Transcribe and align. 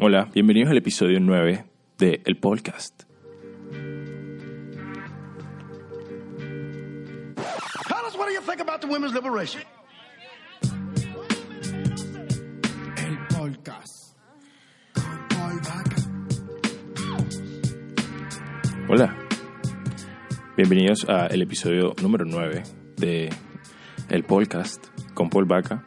Hola, 0.00 0.28
bienvenidos 0.34 0.70
al 0.70 0.78
episodio 0.78 1.20
9 1.20 1.64
de 1.98 2.20
El 2.24 2.36
Podcast. 2.36 3.04
Fellas, 7.86 8.16
what 8.16 8.26
do 8.26 8.32
you 8.32 8.40
think 8.40 8.60
about 8.60 8.80
the 8.80 8.88
women's 8.88 9.14
liberation? 9.14 9.62
El 12.96 13.18
podcast 13.28 14.16
con 14.94 15.28
Paul 15.28 15.60
Vaca. 15.60 15.96
Hola, 18.88 19.16
bienvenidos 20.56 21.08
al 21.08 21.40
episodio 21.40 21.94
número 22.02 22.24
9 22.24 22.64
de 22.96 23.30
El 24.08 24.24
Podcast 24.24 24.86
con 25.14 25.30
Paul 25.30 25.44
Vaca. 25.44 25.84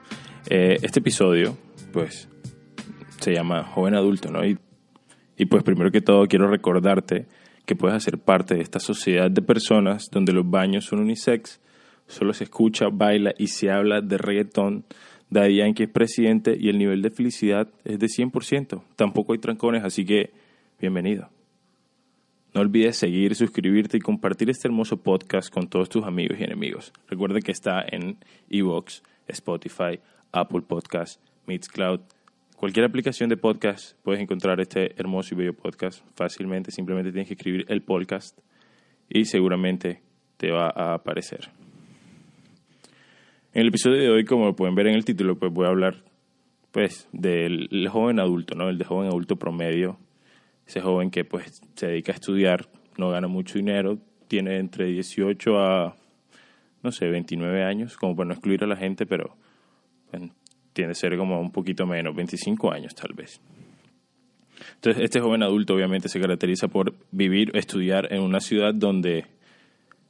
Eh, 0.50 0.78
este 0.82 1.00
episodio, 1.00 1.58
pues, 1.92 2.30
se 3.28 3.34
llama 3.34 3.66
Joven 3.66 3.94
Adulto, 3.94 4.32
¿no? 4.32 4.46
Y, 4.46 4.57
y 5.36 5.48
pues 5.48 5.61
primero 5.61 5.92
que 5.92 6.00
todo 6.00 6.28
quiero 6.28 6.47
recordarte 6.47 7.25
que 7.65 7.75
puedes 7.75 7.97
hacer 7.97 8.19
parte 8.19 8.56
de 8.56 8.61
esta 8.61 8.79
sociedad 8.79 9.29
de 9.29 9.42
personas 9.42 10.10
donde 10.10 10.32
los 10.32 10.50
baños 10.50 10.86
son 10.86 11.00
unisex, 11.00 11.60
solo 12.07 12.32
se 12.32 12.46
escucha, 12.46 12.88
baila 12.89 13.33
y 13.38 13.47
se 13.47 13.69
habla 13.69 14.00
de 14.00 14.18
reggaetón. 14.18 14.86
Daddy 15.29 15.57
Yankee 15.57 15.83
es 15.83 15.89
presidente 15.89 16.55
y 16.57 16.69
el 16.69 16.78
nivel 16.78 17.02
de 17.02 17.10
felicidad 17.10 17.68
es 17.83 18.00
de 18.00 18.07
100%. 18.07 18.82
Tampoco 18.96 19.33
hay 19.33 19.39
trancones, 19.39 19.83
así 19.83 20.05
que 20.05 20.32
bienvenido. 20.80 21.28
No 22.54 22.61
olvides 22.61 22.96
seguir, 22.96 23.36
suscribirte 23.36 23.97
y 23.97 24.00
compartir 24.00 24.50
este 24.50 24.69
hermoso 24.69 25.04
podcast 25.04 25.54
con 25.54 25.68
todos 25.68 25.89
tus 25.89 26.05
amigos 26.05 26.39
y 26.39 26.46
enemigos. 26.46 26.94
Recuerda 27.10 27.41
que 27.41 27.52
está 27.52 27.83
en 27.91 28.19
Evox, 28.50 29.04
Spotify, 29.28 30.00
Apple 30.32 30.61
Podcast, 30.61 31.21
Mixcloud. 31.46 32.00
Cualquier 32.58 32.86
aplicación 32.86 33.30
de 33.30 33.38
podcast 33.38 33.95
puedes 34.02 34.20
encontrar 34.20 34.59
este 34.59 35.00
hermoso 35.00 35.36
y 35.36 35.38
bello 35.38 35.53
podcast 35.53 36.03
fácilmente. 36.16 36.72
Simplemente 36.72 37.11
tienes 37.11 37.28
que 37.28 37.36
escribir 37.36 37.66
el 37.69 37.83
podcast 37.83 38.36
y 39.08 39.25
seguramente 39.25 40.02
te 40.38 40.50
va 40.50 40.73
a 40.75 40.95
aparecer. 40.95 41.52
En 43.53 43.61
el 43.61 43.67
episodio 43.67 44.02
de 44.02 44.09
hoy, 44.09 44.25
como 44.25 44.55
pueden 44.55 44.73
ver 44.73 44.88
en 44.88 44.95
el 44.95 45.05
título, 45.05 45.38
pues 45.38 45.53
voy 45.53 45.67
a 45.67 45.69
hablar 45.69 46.03
pues 46.72 47.08
del 47.11 47.69
el 47.72 47.88
joven 47.89 48.19
adulto, 48.19 48.55
¿no? 48.55 48.69
El 48.69 48.80
de 48.80 48.85
joven 48.85 49.09
adulto 49.09 49.35
promedio. 49.35 50.00
Ese 50.66 50.81
joven 50.81 51.11
que 51.11 51.25
pues 51.25 51.61
se 51.75 51.85
dedica 51.85 52.13
a 52.13 52.16
estudiar, 52.16 52.67
no 52.97 53.11
gana 53.11 53.28
mucho 53.28 53.59
dinero, 53.59 54.00
tiene 54.28 54.58
entre 54.58 54.88
18 54.88 55.59
a 55.59 55.95
no 56.81 56.91
sé, 56.91 57.08
29 57.08 57.63
años, 57.63 57.97
como 57.97 58.16
para 58.16 58.30
no 58.30 58.33
excluir 58.33 58.63
a 58.63 58.67
la 58.67 58.78
gente, 58.78 59.05
pero 59.05 59.35
tiende 60.78 60.92
a 60.92 60.95
ser 60.95 61.17
como 61.17 61.42
un 61.42 61.52
poquito 61.52 61.88
menos, 61.88 62.16
25 62.16 62.72
años 62.72 62.94
tal 62.94 63.14
vez. 63.16 63.42
Entonces, 64.75 65.03
este 65.03 65.19
joven 65.19 65.42
adulto 65.42 65.73
obviamente 65.73 66.08
se 66.08 66.19
caracteriza 66.19 66.67
por 66.67 66.94
vivir, 67.11 67.50
estudiar 67.56 68.14
en 68.14 68.22
una 68.22 68.39
ciudad 68.39 68.75
donde 68.75 69.25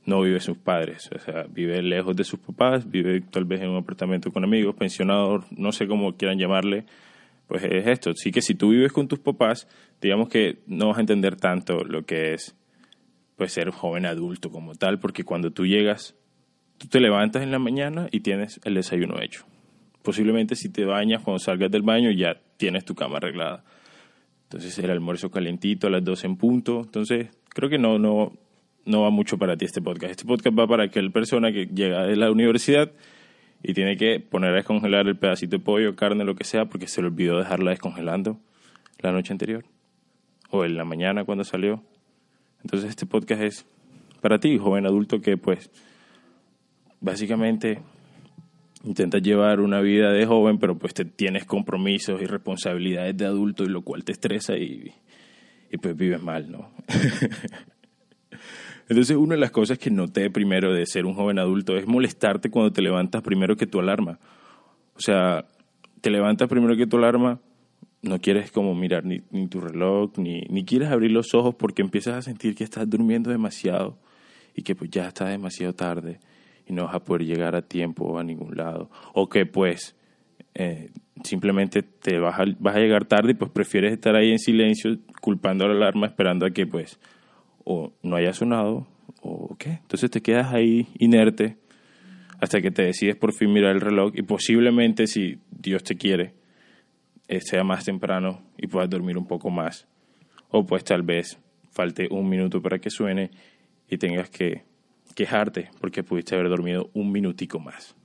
no 0.06 0.22
vive 0.22 0.42
sus 0.42 0.58
padres, 0.58 1.10
o 1.16 1.20
sea, 1.20 1.46
vive 1.50 1.82
lejos 1.82 2.18
de 2.18 2.26
sus 2.26 2.40
papás, 2.40 2.90
vive 2.90 3.22
tal 3.22 3.46
vez 3.46 3.62
en 3.62 3.70
un 3.70 3.78
apartamento 3.78 4.30
con 4.32 4.44
amigos, 4.44 4.76
pensionado, 4.76 5.46
no 5.52 5.72
sé 5.72 5.88
cómo 5.88 6.18
quieran 6.18 6.38
llamarle, 6.38 6.86
pues 7.48 7.64
es 7.64 7.88
esto. 7.88 8.10
Así 8.10 8.32
que 8.32 8.42
si 8.42 8.54
tú 8.54 8.70
vives 8.72 8.92
con 8.92 9.08
tus 9.08 9.20
papás, 9.20 9.70
digamos 10.02 10.28
que 10.28 10.60
no 10.68 10.90
vas 10.90 10.98
a 10.98 11.02
entender 11.02 11.38
tanto 11.38 11.86
lo 11.86 12.04
que 12.04 12.34
es 12.34 12.56
pues 13.38 13.54
ser 13.54 13.70
joven 13.70 14.06
adulto 14.06 14.50
como 14.52 14.76
tal, 14.76 15.00
porque 15.00 15.24
cuando 15.24 15.52
tú 15.52 15.66
llegas, 15.66 16.16
tú 16.78 16.88
te 16.88 17.00
levantas 17.00 17.44
en 17.44 17.52
la 17.52 17.60
mañana 17.60 18.08
y 18.12 18.20
tienes 18.20 18.60
el 18.66 18.74
desayuno 18.74 19.22
hecho. 19.22 19.46
Posiblemente 20.08 20.56
si 20.56 20.70
te 20.70 20.86
bañas 20.86 21.22
cuando 21.22 21.38
salgas 21.38 21.70
del 21.70 21.82
baño 21.82 22.12
ya 22.12 22.40
tienes 22.56 22.86
tu 22.86 22.96
cama 22.96 23.18
arreglada. 23.18 23.66
Entonces 24.44 24.80
el 24.80 24.90
almuerzo 24.90 25.30
calientito 25.30 25.88
a 25.88 25.90
las 25.90 26.02
12 26.02 26.28
en 26.28 26.38
punto. 26.38 26.80
Entonces 26.80 27.28
creo 27.50 27.70
que 27.70 27.78
no, 27.78 28.00
no, 28.00 28.32
no 28.86 29.02
va 29.02 29.10
mucho 29.10 29.38
para 29.38 29.58
ti 29.58 29.66
este 29.66 29.82
podcast. 29.82 30.12
Este 30.12 30.24
podcast 30.24 30.58
va 30.58 30.66
para 30.66 30.86
aquel 30.86 31.12
persona 31.12 31.52
que 31.52 31.66
llega 31.66 32.04
de 32.04 32.16
la 32.16 32.32
universidad 32.32 32.90
y 33.62 33.74
tiene 33.74 33.98
que 33.98 34.22
poner 34.22 34.52
a 34.52 34.56
descongelar 34.56 35.10
el 35.10 35.18
pedacito 35.18 35.58
de 35.58 35.60
pollo, 35.62 35.98
carne, 35.98 36.24
lo 36.24 36.36
que 36.36 36.46
sea, 36.46 36.68
porque 36.68 36.88
se 36.88 37.02
le 37.02 37.08
olvidó 37.08 37.38
dejarla 37.38 37.72
descongelando 37.72 38.40
la 39.00 39.12
noche 39.12 39.34
anterior 39.34 39.66
o 40.52 40.64
en 40.64 40.78
la 40.78 40.86
mañana 40.86 41.26
cuando 41.26 41.44
salió. 41.44 41.84
Entonces 42.64 42.92
este 42.92 43.06
podcast 43.06 43.42
es 43.42 43.66
para 44.22 44.40
ti, 44.40 44.58
joven 44.58 44.86
adulto, 44.86 45.20
que 45.20 45.36
pues 45.36 45.70
básicamente 47.02 47.82
intentas 48.84 49.22
llevar 49.22 49.60
una 49.60 49.82
vida 49.82 50.12
de 50.12 50.26
joven, 50.26 50.58
pero 50.58 50.78
pues 50.78 50.94
te 50.94 51.06
tienes 51.06 51.46
compromisos 51.46 52.22
y 52.22 52.26
responsabilidades 52.26 53.18
de 53.18 53.26
adulto 53.26 53.64
y 53.64 53.70
lo 53.70 53.82
cual 53.82 54.04
te 54.04 54.12
estresa 54.12 54.58
y, 54.58 54.92
y 55.72 55.78
pues 55.78 55.96
vives 55.96 56.22
mal, 56.22 56.52
¿no? 56.52 56.70
Entonces, 58.90 59.18
una 59.18 59.36
de 59.36 59.42
las 59.42 59.52
cosas 59.52 59.78
que 59.78 59.92
noté 59.92 60.30
primero 60.30 60.74
de 60.74 60.86
ser 60.86 61.06
un 61.06 61.14
joven 61.14 61.40
adulto 61.40 61.76
es 61.76 61.86
molestarte 61.86 62.50
cuando 62.50 62.72
te 62.72 62.82
levantas 62.82 63.22
primero 63.22 63.58
que 63.58 63.68
tu 63.68 63.80
alarma. 63.80 64.18
O 64.96 65.02
sea, 65.02 65.46
te 66.00 66.10
levantas 66.10 66.48
primero 66.48 66.76
que 66.78 66.88
tu 66.88 66.98
alarma, 66.98 67.42
no 68.02 68.20
quieres 68.20 68.52
como 68.52 68.74
mirar 68.76 69.04
ni, 69.04 69.22
ni 69.32 69.48
tu 69.48 69.60
reloj, 69.60 70.18
ni, 70.18 70.42
ni 70.50 70.64
quieres 70.64 70.90
abrir 70.90 71.12
los 71.12 71.34
ojos 71.34 71.54
porque 71.56 71.82
empiezas 71.82 72.16
a 72.16 72.22
sentir 72.22 72.56
que 72.56 72.64
estás 72.64 72.90
durmiendo 72.90 73.30
demasiado 73.30 73.98
y 74.56 74.62
que 74.62 74.74
pues 74.74 74.90
ya 74.90 75.10
está 75.10 75.28
demasiado 75.28 75.74
tarde 75.74 76.20
y 76.68 76.74
no 76.74 76.86
vas 76.86 76.96
a 76.96 77.04
poder 77.04 77.26
llegar 77.26 77.56
a 77.56 77.62
tiempo 77.62 78.20
a 78.20 78.24
ningún 78.24 78.56
lado. 78.56 78.90
O 79.14 79.30
que 79.30 79.46
pues 79.46 79.96
eh, 80.54 80.90
simplemente 81.24 81.82
te 81.84 82.20
vas 82.20 82.40
a, 82.40 82.46
llegar 82.46 83.06
tarde 83.06 83.32
y 83.32 83.36
pues 83.36 83.52
prefieres 83.52 83.94
estar 83.94 84.16
ahí 84.16 84.32
en 84.32 84.40
silencio 84.40 84.98
culpando 85.22 85.66
a 85.66 85.70
la 85.70 85.76
alarma 85.76 86.08
esperando 86.08 86.46
a 86.46 86.52
que 86.52 86.66
pues 86.66 87.00
o 87.64 87.94
no 88.04 88.16
haya 88.16 88.34
sonado 88.34 88.88
o 89.22 89.56
qué. 89.58 89.80
Entonces 89.82 90.12
te 90.12 90.22
quedas 90.22 90.54
ahí 90.54 90.88
inerte 91.00 91.58
hasta 92.40 92.62
que 92.62 92.72
te 92.72 92.84
decides 92.84 93.16
por 93.16 93.34
fin 93.34 93.52
mirar 93.52 93.76
el 93.76 93.82
reloj 93.82 94.12
y 94.16 94.22
posiblemente 94.22 95.08
si 95.08 95.40
Dios 95.52 95.84
te 95.84 95.96
quiere 95.96 96.34
eh, 97.28 97.42
sea 97.42 97.64
más 97.64 97.84
temprano 97.84 98.42
y 98.58 98.68
puedas 98.68 98.90
dormir 98.90 99.18
un 99.18 99.28
poco 99.28 99.50
más. 99.50 99.88
O 100.50 100.66
pues 100.66 100.84
tal 100.84 101.04
vez 101.04 101.40
falte 101.72 102.08
un 102.10 102.30
minuto 102.30 102.62
para 102.62 102.80
que 102.80 102.90
suene 102.90 103.32
y 103.90 103.98
tengas 103.98 104.30
que 104.30 104.64
quejarte 105.18 105.72
porque 105.82 106.04
pudiste 106.04 106.36
haber 106.36 106.48
dormido 106.48 106.92
un 106.94 107.12
minutico 107.12 107.60
más. 107.60 107.96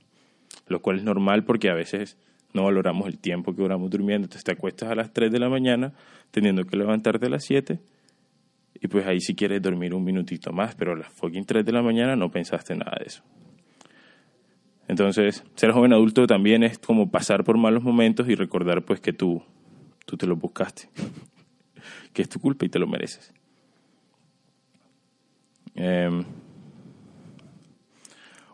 Lo 0.67 0.81
cual 0.81 0.97
es 0.97 1.03
normal 1.03 1.43
porque 1.43 1.69
a 1.69 1.75
veces 1.75 2.17
no 2.53 2.63
valoramos 2.63 3.07
el 3.07 3.19
tiempo 3.19 3.55
que 3.55 3.61
duramos 3.61 3.91
durmiendo. 3.91 4.25
Entonces 4.25 4.43
te 4.43 4.51
acuestas 4.51 4.89
a 4.89 4.95
las 4.95 5.13
3 5.13 5.31
de 5.31 5.39
la 5.39 5.47
mañana 5.47 5.93
teniendo 6.31 6.65
que 6.65 6.75
levantarte 6.75 7.27
a 7.27 7.29
las 7.29 7.43
7 7.45 7.79
y 8.81 8.87
pues 8.87 9.05
ahí 9.05 9.21
si 9.21 9.35
quieres 9.35 9.61
dormir 9.61 9.93
un 9.93 10.03
minutito 10.03 10.51
más, 10.51 10.73
pero 10.73 10.93
a 10.93 10.95
las 10.95 11.07
fucking 11.13 11.45
3 11.45 11.63
de 11.63 11.71
la 11.71 11.83
mañana 11.83 12.15
no 12.15 12.31
pensaste 12.31 12.75
nada 12.75 12.97
de 12.99 13.05
eso. 13.05 13.23
Entonces, 14.87 15.43
ser 15.55 15.71
joven 15.71 15.93
adulto 15.93 16.25
también 16.25 16.63
es 16.63 16.79
como 16.79 17.11
pasar 17.11 17.43
por 17.43 17.59
malos 17.59 17.83
momentos 17.83 18.27
y 18.27 18.33
recordar 18.33 18.83
pues 18.83 18.99
que 18.99 19.13
tú, 19.13 19.43
tú 20.07 20.17
te 20.17 20.25
lo 20.25 20.35
buscaste, 20.35 20.89
que 22.13 22.23
es 22.23 22.29
tu 22.29 22.39
culpa 22.39 22.65
y 22.65 22.69
te 22.69 22.79
lo 22.79 22.87
mereces. 22.87 23.31
Eh, 25.75 26.25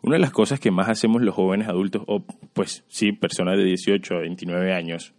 una 0.10 0.16
de 0.16 0.22
las 0.22 0.32
cosas 0.32 0.60
que 0.60 0.72
más 0.72 0.90
hacemos 0.90 1.22
los 1.22 1.36
jóvenes 1.36 1.68
adultos, 1.68 2.02
o 2.08 2.24
pues 2.54 2.84
sí, 2.88 3.12
personas 3.12 3.58
de 3.58 3.64
18 3.64 4.16
a 4.16 4.20
29 4.22 4.74
años, 4.74 5.14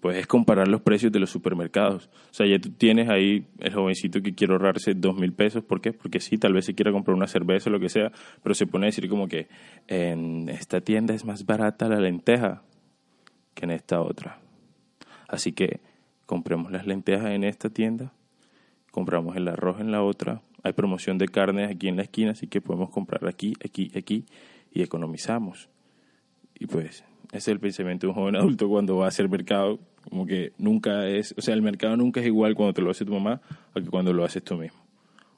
pues 0.00 0.18
es 0.18 0.26
comparar 0.26 0.66
los 0.66 0.80
precios 0.80 1.12
de 1.12 1.20
los 1.20 1.30
supermercados. 1.30 2.10
O 2.30 2.34
sea, 2.34 2.44
ya 2.44 2.58
tú 2.58 2.70
tienes 2.70 3.08
ahí 3.08 3.46
el 3.60 3.72
jovencito 3.72 4.22
que 4.22 4.34
quiere 4.34 4.52
ahorrarse 4.52 4.94
dos 4.94 5.16
mil 5.16 5.32
pesos. 5.32 5.62
¿Por 5.62 5.80
qué? 5.80 5.92
Porque 5.92 6.18
sí, 6.18 6.36
tal 6.36 6.52
vez 6.52 6.64
se 6.64 6.74
quiera 6.74 6.90
comprar 6.90 7.16
una 7.16 7.28
cerveza 7.28 7.70
o 7.70 7.72
lo 7.72 7.78
que 7.78 7.88
sea, 7.88 8.10
pero 8.42 8.56
se 8.56 8.66
pone 8.66 8.86
a 8.86 8.88
decir 8.88 9.08
como 9.08 9.28
que 9.28 9.46
en 9.86 10.48
esta 10.48 10.80
tienda 10.80 11.14
es 11.14 11.24
más 11.24 11.46
barata 11.46 11.88
la 11.88 12.00
lenteja 12.00 12.64
que 13.54 13.66
en 13.66 13.70
esta 13.70 14.00
otra. 14.00 14.40
Así 15.28 15.52
que 15.52 15.78
compremos 16.26 16.72
las 16.72 16.88
lentejas 16.88 17.30
en 17.30 17.44
esta 17.44 17.70
tienda, 17.70 18.12
compramos 18.90 19.36
el 19.36 19.46
arroz 19.46 19.80
en 19.80 19.92
la 19.92 20.02
otra, 20.02 20.42
hay 20.64 20.72
promoción 20.72 21.18
de 21.18 21.28
carnes 21.28 21.70
aquí 21.70 21.88
en 21.88 21.96
la 21.96 22.02
esquina, 22.02 22.32
así 22.32 22.46
que 22.46 22.60
podemos 22.60 22.90
comprar 22.90 23.26
aquí, 23.28 23.52
aquí, 23.64 23.92
aquí 23.94 24.24
y 24.72 24.82
economizamos. 24.82 25.68
Y 26.58 26.66
pues 26.66 27.04
ese 27.28 27.36
es 27.36 27.48
el 27.48 27.60
pensamiento 27.60 28.06
de 28.06 28.08
un 28.08 28.14
joven 28.14 28.36
adulto 28.36 28.68
cuando 28.68 28.96
va 28.96 29.04
a 29.04 29.08
hacer 29.08 29.28
mercado, 29.28 29.78
como 30.08 30.26
que 30.26 30.52
nunca 30.56 31.06
es, 31.06 31.34
o 31.36 31.42
sea, 31.42 31.54
el 31.54 31.62
mercado 31.62 31.96
nunca 31.96 32.20
es 32.20 32.26
igual 32.26 32.54
cuando 32.54 32.72
te 32.72 32.80
lo 32.80 32.90
hace 32.90 33.04
tu 33.04 33.12
mamá 33.12 33.42
a 33.74 33.80
que 33.80 33.88
cuando 33.88 34.12
lo 34.12 34.24
haces 34.24 34.42
tú 34.42 34.56
mismo. 34.56 34.78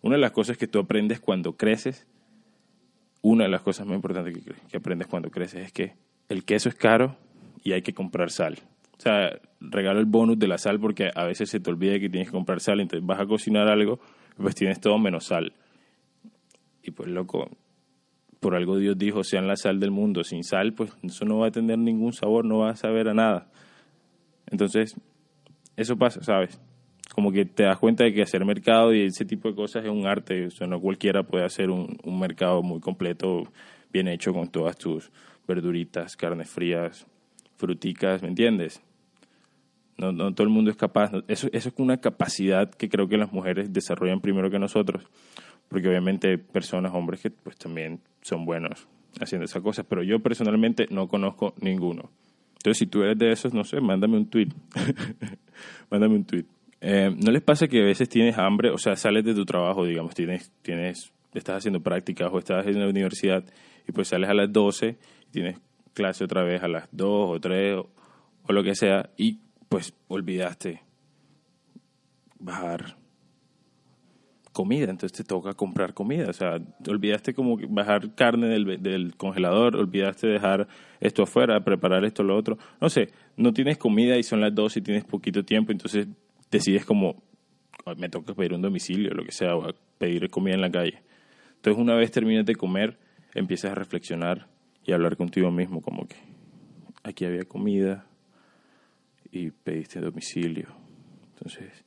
Una 0.00 0.14
de 0.14 0.20
las 0.20 0.30
cosas 0.30 0.56
que 0.56 0.68
tú 0.68 0.78
aprendes 0.78 1.18
cuando 1.18 1.56
creces, 1.56 2.06
una 3.20 3.44
de 3.44 3.50
las 3.50 3.62
cosas 3.62 3.84
más 3.86 3.96
importantes 3.96 4.32
que, 4.32 4.54
que 4.70 4.76
aprendes 4.76 5.08
cuando 5.08 5.30
creces 5.30 5.66
es 5.66 5.72
que 5.72 5.94
el 6.28 6.44
queso 6.44 6.68
es 6.68 6.76
caro 6.76 7.16
y 7.64 7.72
hay 7.72 7.82
que 7.82 7.94
comprar 7.94 8.30
sal. 8.30 8.58
O 8.96 9.00
sea, 9.00 9.40
regalo 9.60 9.98
el 9.98 10.06
bonus 10.06 10.38
de 10.38 10.46
la 10.46 10.58
sal 10.58 10.78
porque 10.78 11.10
a 11.12 11.24
veces 11.24 11.50
se 11.50 11.58
te 11.58 11.68
olvida 11.68 11.98
que 11.98 12.08
tienes 12.08 12.28
que 12.28 12.32
comprar 12.32 12.60
sal, 12.60 12.80
entonces 12.80 13.04
vas 13.04 13.18
a 13.18 13.26
cocinar 13.26 13.68
algo, 13.68 13.98
pues 14.36 14.54
tienes 14.54 14.80
todo 14.80 14.98
menos 14.98 15.26
sal. 15.26 15.52
Y 16.82 16.90
pues 16.90 17.08
loco, 17.08 17.50
por 18.40 18.54
algo 18.54 18.78
Dios 18.78 18.96
dijo, 18.96 19.24
sean 19.24 19.46
la 19.46 19.56
sal 19.56 19.80
del 19.80 19.90
mundo. 19.90 20.24
Sin 20.24 20.44
sal, 20.44 20.72
pues 20.72 20.92
eso 21.02 21.24
no 21.24 21.38
va 21.38 21.48
a 21.48 21.50
tener 21.50 21.78
ningún 21.78 22.12
sabor, 22.12 22.44
no 22.44 22.58
va 22.58 22.70
a 22.70 22.76
saber 22.76 23.08
a 23.08 23.14
nada. 23.14 23.50
Entonces, 24.50 24.94
eso 25.76 25.96
pasa, 25.96 26.22
¿sabes? 26.22 26.60
Como 27.14 27.32
que 27.32 27.44
te 27.44 27.64
das 27.64 27.78
cuenta 27.78 28.04
de 28.04 28.12
que 28.12 28.22
hacer 28.22 28.44
mercado 28.44 28.94
y 28.94 29.02
ese 29.02 29.24
tipo 29.24 29.48
de 29.48 29.54
cosas 29.54 29.84
es 29.84 29.90
un 29.90 30.06
arte, 30.06 30.48
no 30.68 30.80
cualquiera 30.80 31.22
puede 31.22 31.44
hacer 31.44 31.70
un, 31.70 31.96
un 32.04 32.20
mercado 32.20 32.62
muy 32.62 32.80
completo, 32.80 33.44
bien 33.92 34.08
hecho 34.08 34.32
con 34.32 34.48
todas 34.48 34.76
tus 34.76 35.10
verduritas, 35.46 36.16
carnes 36.16 36.50
frías, 36.50 37.06
fruticas, 37.56 38.22
¿me 38.22 38.28
entiendes? 38.28 38.82
No, 39.98 40.12
no 40.12 40.34
todo 40.34 40.46
el 40.46 40.52
mundo 40.52 40.70
es 40.70 40.76
capaz. 40.76 41.10
Eso, 41.28 41.48
eso 41.52 41.68
es 41.68 41.74
una 41.78 41.98
capacidad 41.98 42.70
que 42.70 42.88
creo 42.88 43.08
que 43.08 43.16
las 43.16 43.32
mujeres 43.32 43.72
desarrollan 43.72 44.20
primero 44.20 44.50
que 44.50 44.58
nosotros, 44.58 45.04
porque 45.68 45.88
obviamente 45.88 46.28
hay 46.28 46.36
personas, 46.36 46.92
hombres 46.94 47.20
que 47.22 47.30
pues 47.30 47.56
también 47.56 48.00
son 48.20 48.44
buenos 48.44 48.86
haciendo 49.20 49.44
esas 49.44 49.62
cosas, 49.62 49.86
pero 49.88 50.02
yo 50.02 50.20
personalmente 50.20 50.86
no 50.90 51.08
conozco 51.08 51.54
ninguno. 51.60 52.10
Entonces, 52.56 52.78
si 52.78 52.86
tú 52.86 53.02
eres 53.02 53.18
de 53.18 53.30
esos, 53.30 53.54
no 53.54 53.64
sé, 53.64 53.80
mándame 53.80 54.16
un 54.16 54.28
tweet. 54.28 54.48
mándame 55.90 56.16
un 56.16 56.24
tweet. 56.24 56.44
Eh, 56.80 57.14
¿No 57.16 57.30
les 57.30 57.42
pasa 57.42 57.68
que 57.68 57.80
a 57.80 57.84
veces 57.84 58.08
tienes 58.08 58.36
hambre? 58.38 58.70
O 58.70 58.78
sea, 58.78 58.96
sales 58.96 59.24
de 59.24 59.34
tu 59.34 59.44
trabajo, 59.44 59.86
digamos, 59.86 60.14
tienes, 60.14 60.52
tienes, 60.62 61.12
estás 61.32 61.58
haciendo 61.58 61.80
prácticas 61.80 62.28
o 62.32 62.38
estás 62.38 62.66
en 62.66 62.80
la 62.80 62.88
universidad 62.88 63.44
y 63.88 63.92
pues 63.92 64.08
sales 64.08 64.28
a 64.28 64.34
las 64.34 64.52
12 64.52 64.96
y 65.28 65.30
tienes 65.30 65.58
clase 65.94 66.24
otra 66.24 66.42
vez 66.42 66.62
a 66.62 66.68
las 66.68 66.88
2 66.92 67.08
o 67.08 67.40
3 67.40 67.76
o, 67.76 67.88
o 68.42 68.52
lo 68.52 68.62
que 68.62 68.74
sea 68.74 69.10
y 69.16 69.38
pues 69.68 69.94
olvidaste 70.08 70.82
bajar 72.38 72.96
comida, 74.52 74.90
entonces 74.90 75.12
te 75.18 75.24
toca 75.24 75.52
comprar 75.52 75.92
comida, 75.92 76.30
o 76.30 76.32
sea, 76.32 76.58
te 76.58 76.90
olvidaste 76.90 77.34
como 77.34 77.58
bajar 77.68 78.14
carne 78.14 78.46
del, 78.48 78.82
del 78.82 79.14
congelador, 79.14 79.76
olvidaste 79.76 80.28
dejar 80.28 80.66
esto 80.98 81.24
afuera, 81.24 81.62
preparar 81.62 82.06
esto, 82.06 82.22
lo 82.22 82.34
otro, 82.34 82.56
no 82.80 82.88
sé, 82.88 83.10
no 83.36 83.52
tienes 83.52 83.76
comida 83.76 84.16
y 84.16 84.22
son 84.22 84.40
las 84.40 84.54
dos 84.54 84.76
y 84.78 84.80
tienes 84.80 85.04
poquito 85.04 85.44
tiempo, 85.44 85.72
entonces 85.72 86.08
decides 86.50 86.86
como, 86.86 87.22
"Ay, 87.84 87.96
me 87.98 88.08
toca 88.08 88.32
pedir 88.32 88.54
un 88.54 88.62
domicilio, 88.62 89.10
lo 89.12 89.24
que 89.24 89.32
sea, 89.32 89.56
o 89.56 89.74
pedir 89.98 90.30
comida 90.30 90.54
en 90.54 90.62
la 90.62 90.70
calle. 90.70 91.02
Entonces 91.56 91.82
una 91.82 91.94
vez 91.94 92.10
terminas 92.10 92.46
de 92.46 92.54
comer, 92.54 92.98
empiezas 93.34 93.72
a 93.72 93.74
reflexionar 93.74 94.48
y 94.86 94.92
a 94.92 94.94
hablar 94.94 95.18
contigo 95.18 95.50
mismo, 95.50 95.82
como 95.82 96.06
que 96.06 96.16
aquí 97.02 97.26
había 97.26 97.44
comida 97.44 98.06
y 99.30 99.50
pediste 99.50 100.00
domicilio. 100.00 100.68
Entonces, 101.34 101.84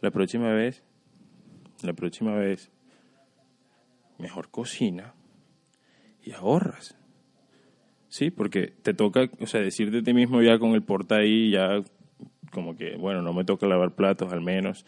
la 0.00 0.10
próxima 0.10 0.52
vez 0.52 0.82
la 1.84 1.92
próxima 1.92 2.34
vez 2.34 2.70
mejor 4.18 4.50
cocina 4.50 5.14
y 6.22 6.32
ahorras. 6.32 6.96
Sí, 8.08 8.30
porque 8.30 8.68
te 8.82 8.94
toca, 8.94 9.28
o 9.40 9.46
sea, 9.46 9.60
decirte 9.60 9.98
a 9.98 10.02
ti 10.02 10.14
mismo 10.14 10.40
ya 10.40 10.58
con 10.58 10.70
el 10.70 10.82
porta 10.82 11.16
ahí, 11.16 11.50
ya 11.50 11.82
como 12.52 12.76
que, 12.76 12.96
bueno, 12.96 13.22
no 13.22 13.32
me 13.32 13.44
toca 13.44 13.66
lavar 13.66 13.94
platos 13.94 14.32
al 14.32 14.40
menos, 14.40 14.86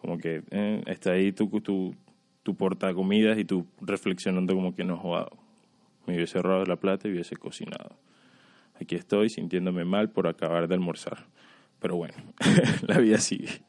como 0.00 0.18
que 0.18 0.42
eh, 0.50 0.82
está 0.86 1.12
ahí 1.12 1.32
tu, 1.32 1.48
tu, 1.60 1.94
tu 2.42 2.56
porta 2.56 2.92
comidas 2.92 3.38
y 3.38 3.44
tú 3.44 3.66
reflexionando 3.80 4.54
como 4.54 4.74
que 4.74 4.84
no, 4.84 4.96
joder, 4.96 5.28
me 6.06 6.16
hubiese 6.16 6.38
ahorrado 6.38 6.64
la 6.64 6.76
plata 6.76 7.06
y 7.06 7.12
hubiese 7.12 7.36
cocinado. 7.36 7.96
Aquí 8.80 8.94
estoy 8.94 9.28
sintiéndome 9.28 9.84
mal 9.84 10.10
por 10.10 10.26
acabar 10.26 10.68
de 10.68 10.74
almorzar. 10.74 11.26
Pero 11.80 11.96
bueno, 11.96 12.14
la 12.86 12.98
vida 12.98 13.18
sigue. 13.18 13.62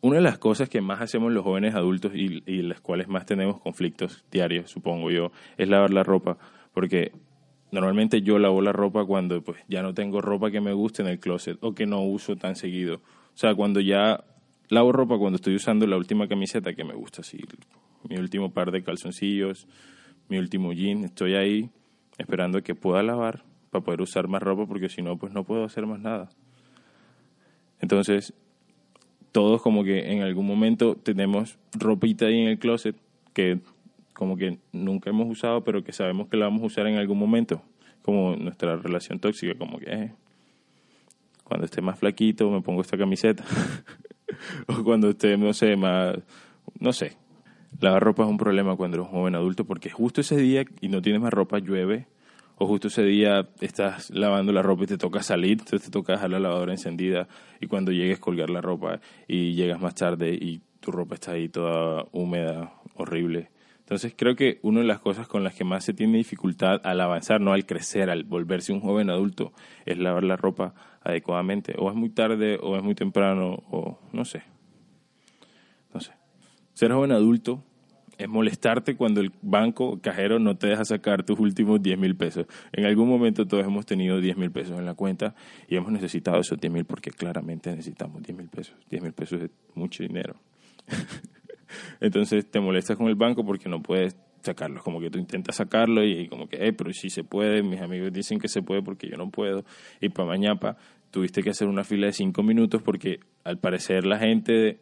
Una 0.00 0.16
de 0.16 0.22
las 0.22 0.38
cosas 0.38 0.68
que 0.68 0.80
más 0.80 1.00
hacemos 1.00 1.32
los 1.32 1.44
jóvenes 1.44 1.74
adultos 1.74 2.12
y, 2.14 2.42
y 2.46 2.62
las 2.62 2.80
cuales 2.80 3.08
más 3.08 3.24
tenemos 3.24 3.60
conflictos 3.60 4.24
diarios, 4.30 4.70
supongo 4.70 5.10
yo, 5.10 5.32
es 5.56 5.68
lavar 5.68 5.92
la 5.92 6.02
ropa, 6.02 6.36
porque 6.74 7.12
normalmente 7.70 8.20
yo 8.22 8.38
lavo 8.38 8.60
la 8.60 8.72
ropa 8.72 9.04
cuando 9.04 9.42
pues 9.42 9.58
ya 9.68 9.82
no 9.82 9.94
tengo 9.94 10.20
ropa 10.20 10.50
que 10.50 10.60
me 10.60 10.72
guste 10.72 11.02
en 11.02 11.08
el 11.08 11.18
closet 11.18 11.58
o 11.60 11.74
que 11.74 11.86
no 11.86 12.02
uso 12.02 12.36
tan 12.36 12.54
seguido. 12.54 12.96
O 12.96 13.36
sea, 13.36 13.54
cuando 13.54 13.80
ya 13.80 14.24
lavo 14.68 14.92
ropa 14.92 15.18
cuando 15.18 15.36
estoy 15.36 15.54
usando 15.56 15.86
la 15.86 15.96
última 15.96 16.28
camiseta 16.28 16.74
que 16.74 16.84
me 16.84 16.94
gusta, 16.94 17.22
así, 17.22 17.38
mi 18.08 18.16
último 18.16 18.52
par 18.52 18.70
de 18.70 18.82
calzoncillos, 18.82 19.66
mi 20.28 20.38
último 20.38 20.72
jean, 20.72 21.04
estoy 21.04 21.34
ahí 21.34 21.70
esperando 22.18 22.62
que 22.62 22.74
pueda 22.74 23.02
lavar 23.02 23.42
para 23.74 23.84
poder 23.84 24.02
usar 24.02 24.28
más 24.28 24.40
ropa 24.40 24.66
porque 24.66 24.88
si 24.88 25.02
no 25.02 25.18
pues 25.18 25.32
no 25.32 25.42
puedo 25.42 25.64
hacer 25.64 25.84
más 25.84 25.98
nada. 25.98 26.28
Entonces, 27.80 28.32
todos 29.32 29.60
como 29.62 29.82
que 29.82 30.12
en 30.12 30.22
algún 30.22 30.46
momento 30.46 30.94
tenemos 30.94 31.58
ropita 31.76 32.26
ahí 32.26 32.40
en 32.40 32.48
el 32.48 32.58
closet 32.60 32.94
que 33.32 33.58
como 34.12 34.36
que 34.36 34.58
nunca 34.70 35.10
hemos 35.10 35.28
usado, 35.28 35.64
pero 35.64 35.82
que 35.82 35.92
sabemos 35.92 36.28
que 36.28 36.36
la 36.36 36.44
vamos 36.44 36.62
a 36.62 36.66
usar 36.66 36.86
en 36.86 36.98
algún 36.98 37.18
momento, 37.18 37.62
como 38.02 38.36
nuestra 38.36 38.76
relación 38.76 39.18
tóxica, 39.18 39.58
como 39.58 39.80
que 39.80 39.92
eh, 39.92 40.12
cuando 41.42 41.64
esté 41.64 41.82
más 41.82 41.98
flaquito 41.98 42.48
me 42.48 42.60
pongo 42.60 42.80
esta 42.80 42.96
camiseta, 42.96 43.44
o 44.68 44.84
cuando 44.84 45.10
esté, 45.10 45.36
no 45.36 45.52
sé, 45.52 45.74
más, 45.74 46.16
no 46.78 46.92
sé. 46.92 47.16
Lavar 47.80 48.04
ropa 48.04 48.22
es 48.22 48.28
un 48.28 48.38
problema 48.38 48.76
cuando 48.76 48.98
eres 48.98 49.08
un 49.08 49.18
joven 49.18 49.34
adulto 49.34 49.64
porque 49.64 49.90
justo 49.90 50.20
ese 50.20 50.36
día 50.36 50.64
y 50.80 50.86
no 50.86 51.02
tienes 51.02 51.20
más 51.20 51.32
ropa, 51.32 51.58
llueve, 51.58 52.06
o 52.56 52.66
justo 52.66 52.88
ese 52.88 53.02
día 53.02 53.48
estás 53.60 54.10
lavando 54.10 54.52
la 54.52 54.62
ropa 54.62 54.84
y 54.84 54.86
te 54.86 54.98
toca 54.98 55.22
salir, 55.22 55.58
entonces 55.58 55.82
te 55.82 55.90
toca 55.90 56.12
dejar 56.12 56.30
la 56.30 56.38
lavadora 56.38 56.72
encendida 56.72 57.28
y 57.60 57.66
cuando 57.66 57.92
llegues 57.92 58.18
colgar 58.18 58.50
la 58.50 58.60
ropa 58.60 59.00
y 59.26 59.54
llegas 59.54 59.80
más 59.80 59.94
tarde 59.94 60.34
y 60.34 60.60
tu 60.80 60.92
ropa 60.92 61.14
está 61.14 61.32
ahí 61.32 61.48
toda 61.48 62.06
húmeda, 62.12 62.74
horrible. 62.94 63.50
Entonces 63.80 64.14
creo 64.16 64.34
que 64.34 64.60
una 64.62 64.80
de 64.80 64.86
las 64.86 65.00
cosas 65.00 65.28
con 65.28 65.44
las 65.44 65.54
que 65.54 65.64
más 65.64 65.84
se 65.84 65.92
tiene 65.92 66.16
dificultad 66.16 66.80
al 66.84 67.00
avanzar, 67.00 67.40
no 67.40 67.52
al 67.52 67.66
crecer, 67.66 68.08
al 68.08 68.24
volverse 68.24 68.72
un 68.72 68.80
joven 68.80 69.10
adulto, 69.10 69.52
es 69.84 69.98
lavar 69.98 70.24
la 70.24 70.36
ropa 70.36 70.74
adecuadamente. 71.02 71.74
O 71.78 71.90
es 71.90 71.94
muy 71.94 72.08
tarde 72.08 72.58
o 72.62 72.76
es 72.76 72.82
muy 72.82 72.94
temprano 72.94 73.62
o 73.70 73.98
no 74.12 74.24
sé. 74.24 74.42
No 75.92 76.00
sé. 76.00 76.12
Ser 76.72 76.92
joven 76.92 77.12
adulto 77.12 77.62
es 78.18 78.28
molestarte 78.28 78.96
cuando 78.96 79.20
el 79.20 79.32
banco 79.42 80.00
cajero 80.00 80.38
no 80.38 80.56
te 80.56 80.68
deja 80.68 80.84
sacar 80.84 81.24
tus 81.24 81.38
últimos 81.38 81.82
10 81.82 81.98
mil 81.98 82.16
pesos. 82.16 82.46
En 82.72 82.84
algún 82.84 83.08
momento 83.08 83.46
todos 83.46 83.64
hemos 83.64 83.86
tenido 83.86 84.20
10 84.20 84.36
mil 84.36 84.50
pesos 84.50 84.78
en 84.78 84.86
la 84.86 84.94
cuenta 84.94 85.34
y 85.68 85.76
hemos 85.76 85.92
necesitado 85.92 86.40
esos 86.40 86.60
10 86.60 86.72
mil 86.72 86.84
porque 86.84 87.10
claramente 87.10 87.70
necesitamos 87.70 88.22
10 88.22 88.38
mil 88.38 88.48
pesos. 88.48 88.74
10 88.90 89.02
mil 89.02 89.12
pesos 89.12 89.42
es 89.42 89.50
mucho 89.74 90.02
dinero. 90.02 90.36
Entonces 92.00 92.50
te 92.50 92.60
molestas 92.60 92.96
con 92.96 93.08
el 93.08 93.14
banco 93.14 93.44
porque 93.44 93.68
no 93.68 93.82
puedes 93.82 94.16
sacarlos. 94.42 94.82
Como 94.82 95.00
que 95.00 95.10
tú 95.10 95.18
intentas 95.18 95.56
sacarlo 95.56 96.04
y 96.04 96.28
como 96.28 96.48
que, 96.48 96.56
eh, 96.56 96.72
pero 96.72 96.92
si 96.92 97.10
se 97.10 97.24
puede, 97.24 97.62
mis 97.62 97.80
amigos 97.80 98.12
dicen 98.12 98.38
que 98.38 98.48
se 98.48 98.62
puede 98.62 98.82
porque 98.82 99.08
yo 99.08 99.16
no 99.16 99.30
puedo. 99.30 99.64
Y 100.00 100.10
para 100.10 100.28
mañana 100.28 100.76
tuviste 101.10 101.42
que 101.42 101.50
hacer 101.50 101.68
una 101.68 101.84
fila 101.84 102.06
de 102.06 102.12
5 102.12 102.42
minutos 102.42 102.82
porque 102.82 103.20
al 103.44 103.58
parecer 103.58 104.04
la 104.04 104.18
gente 104.18 104.78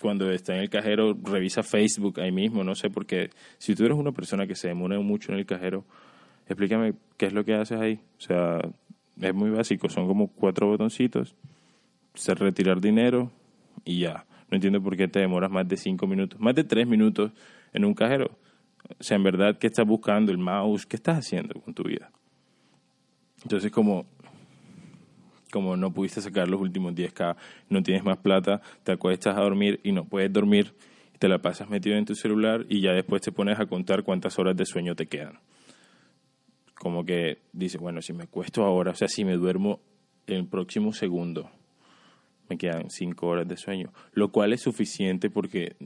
cuando 0.00 0.30
está 0.30 0.54
en 0.54 0.60
el 0.60 0.70
cajero 0.70 1.16
revisa 1.22 1.62
Facebook 1.62 2.20
ahí 2.20 2.32
mismo, 2.32 2.62
no 2.64 2.74
sé, 2.74 2.90
porque 2.90 3.30
si 3.58 3.74
tú 3.74 3.84
eres 3.84 3.96
una 3.96 4.12
persona 4.12 4.46
que 4.46 4.54
se 4.54 4.68
demora 4.68 4.98
mucho 5.00 5.32
en 5.32 5.38
el 5.38 5.46
cajero, 5.46 5.84
explícame 6.46 6.94
qué 7.16 7.26
es 7.26 7.32
lo 7.32 7.44
que 7.44 7.54
haces 7.54 7.80
ahí. 7.80 8.00
O 8.18 8.20
sea, 8.20 8.60
es 9.20 9.34
muy 9.34 9.50
básico, 9.50 9.88
son 9.88 10.06
como 10.06 10.28
cuatro 10.28 10.66
botoncitos, 10.66 11.34
se 12.14 12.34
retirar 12.34 12.80
dinero 12.80 13.30
y 13.84 14.00
ya. 14.00 14.26
No 14.50 14.56
entiendo 14.56 14.80
por 14.80 14.96
qué 14.96 15.08
te 15.08 15.20
demoras 15.20 15.50
más 15.50 15.66
de 15.66 15.76
cinco 15.76 16.06
minutos, 16.06 16.38
más 16.38 16.54
de 16.54 16.64
tres 16.64 16.86
minutos 16.86 17.32
en 17.72 17.84
un 17.84 17.94
cajero. 17.94 18.38
O 18.98 19.02
sea, 19.02 19.16
en 19.16 19.24
verdad, 19.24 19.58
¿qué 19.58 19.66
estás 19.66 19.86
buscando? 19.86 20.30
¿El 20.30 20.38
mouse? 20.38 20.86
¿Qué 20.86 20.96
estás 20.96 21.18
haciendo 21.18 21.60
con 21.60 21.74
tu 21.74 21.82
vida? 21.82 22.10
Entonces, 23.42 23.72
como 23.72 24.06
como 25.56 25.74
no 25.74 25.90
pudiste 25.90 26.20
sacar 26.20 26.48
los 26.48 26.60
últimos 26.60 26.94
10K, 26.94 27.34
no 27.70 27.82
tienes 27.82 28.04
más 28.04 28.18
plata, 28.18 28.60
te 28.84 28.92
acuestas 28.92 29.38
a 29.38 29.40
dormir 29.40 29.80
y 29.82 29.92
no 29.92 30.04
puedes 30.04 30.30
dormir, 30.30 30.74
te 31.18 31.28
la 31.28 31.38
pasas 31.38 31.70
metido 31.70 31.96
en 31.96 32.04
tu 32.04 32.14
celular 32.14 32.66
y 32.68 32.82
ya 32.82 32.92
después 32.92 33.22
te 33.22 33.32
pones 33.32 33.58
a 33.58 33.64
contar 33.64 34.02
cuántas 34.02 34.38
horas 34.38 34.54
de 34.54 34.66
sueño 34.66 34.94
te 34.94 35.06
quedan. 35.06 35.38
Como 36.74 37.06
que 37.06 37.38
dices, 37.54 37.80
bueno, 37.80 38.02
si 38.02 38.12
me 38.12 38.24
acuesto 38.24 38.64
ahora, 38.64 38.90
o 38.90 38.94
sea, 38.94 39.08
si 39.08 39.24
me 39.24 39.32
duermo 39.38 39.80
el 40.26 40.46
próximo 40.46 40.92
segundo, 40.92 41.50
me 42.50 42.58
quedan 42.58 42.90
5 42.90 43.26
horas 43.26 43.48
de 43.48 43.56
sueño, 43.56 43.94
lo 44.12 44.30
cual 44.30 44.52
es 44.52 44.60
suficiente 44.60 45.30
porque 45.30 45.76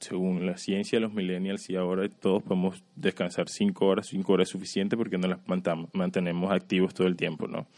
según 0.00 0.46
la 0.46 0.56
ciencia 0.56 0.98
los 0.98 1.12
millennials 1.12 1.70
y 1.70 1.76
ahora 1.76 2.08
todos 2.08 2.42
podemos 2.42 2.82
descansar 2.96 3.48
5 3.48 3.86
horas, 3.86 4.08
5 4.08 4.32
horas 4.32 4.48
es 4.48 4.52
suficiente 4.52 4.96
porque 4.96 5.16
no 5.16 5.28
las 5.28 5.38
mantenemos 5.92 6.50
activos 6.50 6.92
todo 6.92 7.06
el 7.06 7.14
tiempo, 7.14 7.46
¿no? 7.46 7.68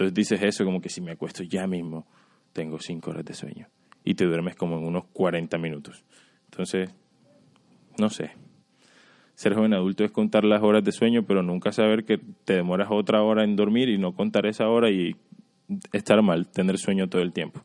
Entonces 0.00 0.14
dices 0.14 0.42
eso 0.42 0.64
como 0.64 0.80
que 0.80 0.88
si 0.88 1.02
me 1.02 1.10
acuesto 1.10 1.42
ya 1.42 1.66
mismo, 1.66 2.06
tengo 2.54 2.78
cinco 2.80 3.10
horas 3.10 3.22
de 3.22 3.34
sueño. 3.34 3.66
Y 4.02 4.14
te 4.14 4.24
duermes 4.24 4.56
como 4.56 4.78
en 4.78 4.84
unos 4.84 5.04
40 5.12 5.58
minutos. 5.58 6.02
Entonces, 6.46 6.88
no 7.98 8.08
sé. 8.08 8.30
Ser 9.34 9.52
joven 9.52 9.74
adulto 9.74 10.02
es 10.02 10.10
contar 10.10 10.44
las 10.44 10.62
horas 10.62 10.82
de 10.84 10.92
sueño, 10.92 11.24
pero 11.26 11.42
nunca 11.42 11.70
saber 11.70 12.06
que 12.06 12.16
te 12.16 12.54
demoras 12.54 12.88
otra 12.90 13.22
hora 13.22 13.44
en 13.44 13.56
dormir 13.56 13.90
y 13.90 13.98
no 13.98 14.14
contar 14.14 14.46
esa 14.46 14.70
hora 14.70 14.88
y 14.90 15.16
estar 15.92 16.22
mal, 16.22 16.46
tener 16.46 16.78
sueño 16.78 17.10
todo 17.10 17.20
el 17.20 17.34
tiempo. 17.34 17.62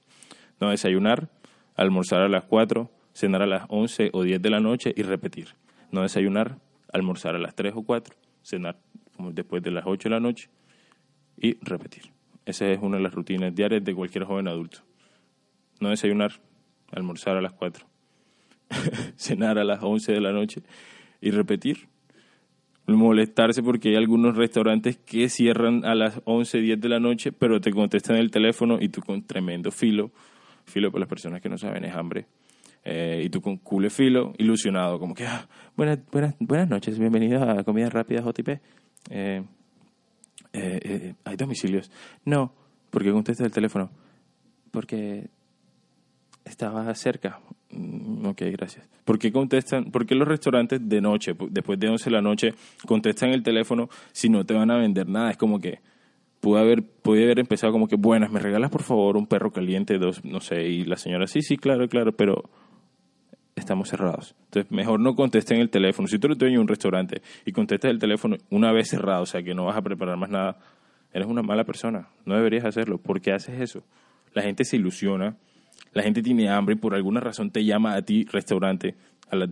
No 0.59 0.71
desayunar, 0.71 1.29
almorzar 1.77 2.21
a 2.21 2.27
las 2.27 2.43
4, 2.43 2.91
cenar 3.13 3.43
a 3.43 3.47
las 3.47 3.63
11 3.69 4.09
o 4.11 4.23
10 4.23 4.41
de 4.41 4.49
la 4.49 4.59
noche 4.59 4.93
y 4.93 5.03
repetir. 5.03 5.55
No 5.89 6.01
desayunar, 6.01 6.57
almorzar 6.91 7.35
a 7.35 7.39
las 7.39 7.55
3 7.55 7.75
o 7.77 7.83
4, 7.83 8.13
cenar 8.43 8.77
después 9.31 9.63
de 9.63 9.71
las 9.71 9.85
8 9.87 10.09
de 10.09 10.15
la 10.15 10.19
noche 10.19 10.49
y 11.37 11.57
repetir. 11.61 12.14
Esa 12.45 12.67
es 12.67 12.79
una 12.81 12.97
de 12.97 13.03
las 13.03 13.13
rutinas 13.13 13.53
diarias 13.55 13.83
de 13.83 13.95
cualquier 13.95 14.25
joven 14.25 14.47
adulto. 14.47 14.79
no 15.79 15.89
desayunar, 15.89 16.33
almorzar 16.91 17.35
a 17.37 17.41
las 17.41 17.53
4, 17.53 17.85
cenar 19.17 19.57
a 19.57 19.63
las 19.63 19.83
11 19.83 20.11
de 20.11 20.21
la 20.21 20.31
noche 20.31 20.61
y 21.21 21.31
repetir. 21.31 21.87
Molestarse 22.87 23.63
porque 23.63 23.89
hay 23.89 23.95
algunos 23.95 24.37
restaurantes 24.37 24.97
que 24.97 25.27
cierran 25.27 25.83
a 25.85 25.95
las 25.95 26.21
11, 26.25 26.59
10 26.59 26.79
de 26.79 26.89
la 26.89 26.99
noche, 26.99 27.31
pero 27.31 27.59
te 27.59 27.71
contestan 27.71 28.17
el 28.17 28.29
teléfono 28.29 28.77
y 28.79 28.89
tú 28.89 29.01
con 29.01 29.25
tremendo 29.25 29.71
filo, 29.71 30.11
filo 30.65 30.91
para 30.91 30.99
las 30.99 31.09
personas 31.09 31.41
que 31.41 31.49
no 31.49 31.57
saben 31.57 31.83
es 31.83 31.95
hambre, 31.95 32.27
eh, 32.83 33.23
y 33.25 33.29
tú 33.29 33.41
con 33.41 33.57
cule 33.57 33.89
filo, 33.89 34.33
ilusionado, 34.37 34.99
como 34.99 35.15
que, 35.15 35.25
ah, 35.25 35.47
buenas, 35.75 35.97
buenas, 36.11 36.35
buenas 36.37 36.69
noches, 36.69 36.99
bienvenido 36.99 37.41
a 37.41 37.63
Comida 37.63 37.89
Rápida 37.89 38.21
JTP. 38.21 38.61
Eh, 39.09 39.43
eh, 40.55 40.79
eh, 40.83 41.13
¿Hay 41.25 41.35
domicilios? 41.35 41.91
No, 42.25 42.53
porque 42.89 43.11
contestas 43.11 43.45
el 43.45 43.51
teléfono. 43.51 43.89
Porque 44.71 45.27
estaba 46.43 46.93
cerca. 46.95 47.39
Mm, 47.71 48.25
Ok, 48.27 48.41
gracias. 48.51 48.87
¿Por 49.03 49.19
qué 49.19 49.31
contestan? 49.31 49.91
¿Por 49.91 50.05
qué 50.05 50.15
los 50.15 50.27
restaurantes 50.27 50.79
de 50.87 51.01
noche, 51.01 51.35
pu- 51.35 51.49
después 51.49 51.79
de 51.79 51.89
11 51.89 52.05
de 52.05 52.11
la 52.11 52.21
noche, 52.21 52.53
contestan 52.87 53.29
el 53.29 53.43
teléfono 53.43 53.89
si 54.11 54.29
no 54.29 54.45
te 54.45 54.53
van 54.53 54.71
a 54.71 54.77
vender 54.77 55.07
nada? 55.07 55.31
Es 55.31 55.37
como 55.37 55.59
que 55.59 55.79
pude 56.39 56.59
haber, 56.59 56.83
pude 56.83 57.23
haber 57.23 57.39
empezado 57.39 57.71
como 57.73 57.87
que, 57.87 57.95
buenas, 57.95 58.31
¿me 58.31 58.39
regalas 58.39 58.69
por 58.71 58.83
favor 58.83 59.17
un 59.17 59.27
perro 59.27 59.51
caliente? 59.51 59.97
Dos, 59.97 60.23
no 60.25 60.39
sé, 60.41 60.63
y 60.67 60.85
la 60.85 60.97
señora, 60.97 61.27
sí, 61.27 61.41
sí, 61.41 61.57
claro, 61.57 61.87
claro, 61.87 62.11
pero 62.15 62.43
estamos 63.55 63.89
cerrados. 63.89 64.35
Entonces, 64.45 64.71
mejor 64.71 64.99
no 64.99 65.15
contesten 65.15 65.59
el 65.59 65.69
teléfono. 65.69 66.07
Si 66.07 66.19
tú 66.19 66.27
eres 66.27 66.37
dueño 66.37 66.55
de 66.55 66.61
un 66.61 66.67
restaurante 66.67 67.21
y 67.45 67.51
contestas 67.51 67.91
el 67.91 67.99
teléfono 67.99 68.37
una 68.49 68.71
vez 68.71 68.89
cerrado, 68.89 69.23
o 69.23 69.25
sea, 69.25 69.41
que 69.43 69.53
no 69.53 69.65
vas 69.65 69.77
a 69.77 69.81
preparar 69.81 70.17
más 70.17 70.29
nada, 70.29 70.57
eres 71.13 71.27
una 71.27 71.41
mala 71.41 71.63
persona. 71.63 72.09
No 72.25 72.35
deberías 72.35 72.65
hacerlo. 72.65 72.97
¿Por 72.97 73.21
qué 73.21 73.31
haces 73.31 73.59
eso? 73.59 73.83
La 74.33 74.41
gente 74.41 74.65
se 74.65 74.75
ilusiona, 74.75 75.37
la 75.93 76.03
gente 76.03 76.21
tiene 76.21 76.49
hambre 76.49 76.75
y 76.75 76.77
por 76.77 76.93
alguna 76.93 77.21
razón 77.21 77.51
te 77.51 77.63
llama 77.63 77.95
a 77.95 78.01
ti, 78.01 78.25
restaurante, 78.25 78.95
a 79.29 79.37
las 79.37 79.49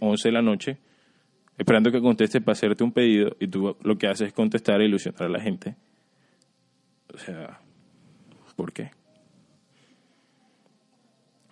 11 0.00 0.28
de 0.28 0.32
la 0.32 0.42
noche, 0.42 0.78
esperando 1.56 1.92
que 1.92 2.00
contestes 2.00 2.42
para 2.42 2.52
hacerte 2.52 2.82
un 2.82 2.92
pedido 2.92 3.36
y 3.38 3.46
tú 3.46 3.76
lo 3.82 3.96
que 3.96 4.08
haces 4.08 4.28
es 4.28 4.32
contestar 4.32 4.80
e 4.80 4.86
ilusionar 4.86 5.22
a 5.22 5.28
la 5.28 5.40
gente. 5.40 5.76
O 7.14 7.18
sea, 7.18 7.60
¿por 8.56 8.72
qué? 8.72 8.90